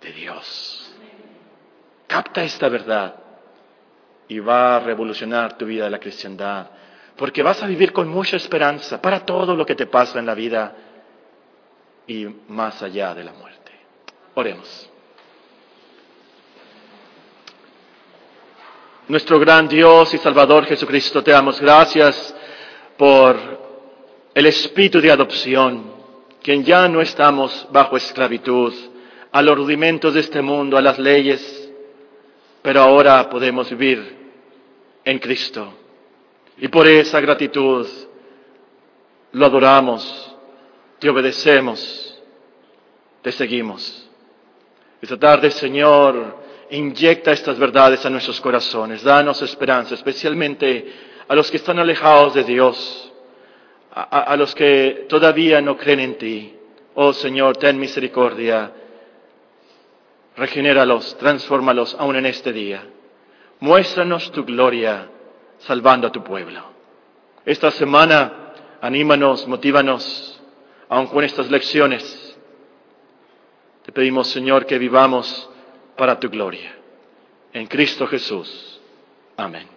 de 0.00 0.12
Dios. 0.12 0.94
Capta 2.06 2.42
esta 2.44 2.68
verdad 2.68 3.16
y 4.28 4.38
va 4.38 4.76
a 4.76 4.80
revolucionar 4.80 5.56
tu 5.56 5.66
vida 5.66 5.84
de 5.84 5.90
la 5.90 5.98
cristiandad, 5.98 6.70
porque 7.16 7.42
vas 7.42 7.62
a 7.62 7.66
vivir 7.66 7.92
con 7.92 8.08
mucha 8.08 8.36
esperanza 8.36 9.00
para 9.00 9.24
todo 9.24 9.54
lo 9.54 9.66
que 9.66 9.74
te 9.74 9.86
pasa 9.86 10.18
en 10.18 10.26
la 10.26 10.34
vida 10.34 10.74
y 12.06 12.26
más 12.48 12.82
allá 12.82 13.14
de 13.14 13.24
la 13.24 13.32
muerte. 13.32 13.72
Oremos. 14.34 14.91
Nuestro 19.12 19.38
gran 19.38 19.68
Dios 19.68 20.14
y 20.14 20.16
Salvador 20.16 20.64
Jesucristo, 20.64 21.22
te 21.22 21.32
damos 21.32 21.60
gracias 21.60 22.34
por 22.96 23.36
el 24.32 24.46
espíritu 24.46 25.02
de 25.02 25.10
adopción, 25.10 25.84
quien 26.42 26.64
ya 26.64 26.88
no 26.88 27.02
estamos 27.02 27.68
bajo 27.70 27.98
esclavitud 27.98 28.72
a 29.30 29.42
los 29.42 29.54
rudimentos 29.54 30.14
de 30.14 30.20
este 30.20 30.40
mundo, 30.40 30.78
a 30.78 30.80
las 30.80 30.98
leyes, 30.98 31.70
pero 32.62 32.80
ahora 32.80 33.28
podemos 33.28 33.68
vivir 33.68 34.16
en 35.04 35.18
Cristo. 35.18 35.74
Y 36.56 36.68
por 36.68 36.88
esa 36.88 37.20
gratitud 37.20 37.86
lo 39.32 39.44
adoramos, 39.44 40.34
te 40.98 41.10
obedecemos, 41.10 42.18
te 43.20 43.30
seguimos. 43.30 44.08
Esta 45.02 45.18
tarde, 45.18 45.50
Señor, 45.50 46.41
inyecta 46.72 47.32
estas 47.32 47.58
verdades 47.58 48.04
a 48.04 48.10
nuestros 48.10 48.40
corazones, 48.40 49.02
danos 49.02 49.42
esperanza, 49.42 49.94
especialmente 49.94 50.92
a 51.28 51.34
los 51.34 51.50
que 51.50 51.58
están 51.58 51.78
alejados 51.78 52.34
de 52.34 52.44
Dios, 52.44 53.12
a, 53.94 54.34
los 54.36 54.54
que 54.54 55.06
todavía 55.08 55.60
no 55.60 55.76
creen 55.76 56.00
en 56.00 56.18
ti. 56.18 56.56
Oh 56.94 57.12
Señor, 57.12 57.58
ten 57.58 57.78
misericordia, 57.78 58.72
regenéralos, 60.34 61.16
transfórmalos 61.18 61.94
aún 61.98 62.16
en 62.16 62.26
este 62.26 62.52
día. 62.52 62.86
Muéstranos 63.60 64.32
tu 64.32 64.44
gloria 64.44 65.08
salvando 65.58 66.06
a 66.08 66.12
tu 66.12 66.24
pueblo. 66.24 66.72
Esta 67.44 67.70
semana, 67.70 68.54
anímanos, 68.80 69.46
motívanos, 69.46 70.40
aun 70.88 71.06
con 71.08 71.22
estas 71.22 71.50
lecciones. 71.50 72.36
Te 73.84 73.92
pedimos, 73.92 74.28
Señor, 74.28 74.64
que 74.64 74.78
vivamos 74.78 75.50
para 76.02 76.18
tu 76.18 76.28
gloria. 76.28 76.74
En 77.52 77.68
Cristo 77.68 78.08
Jesús. 78.08 78.80
Amén. 79.36 79.68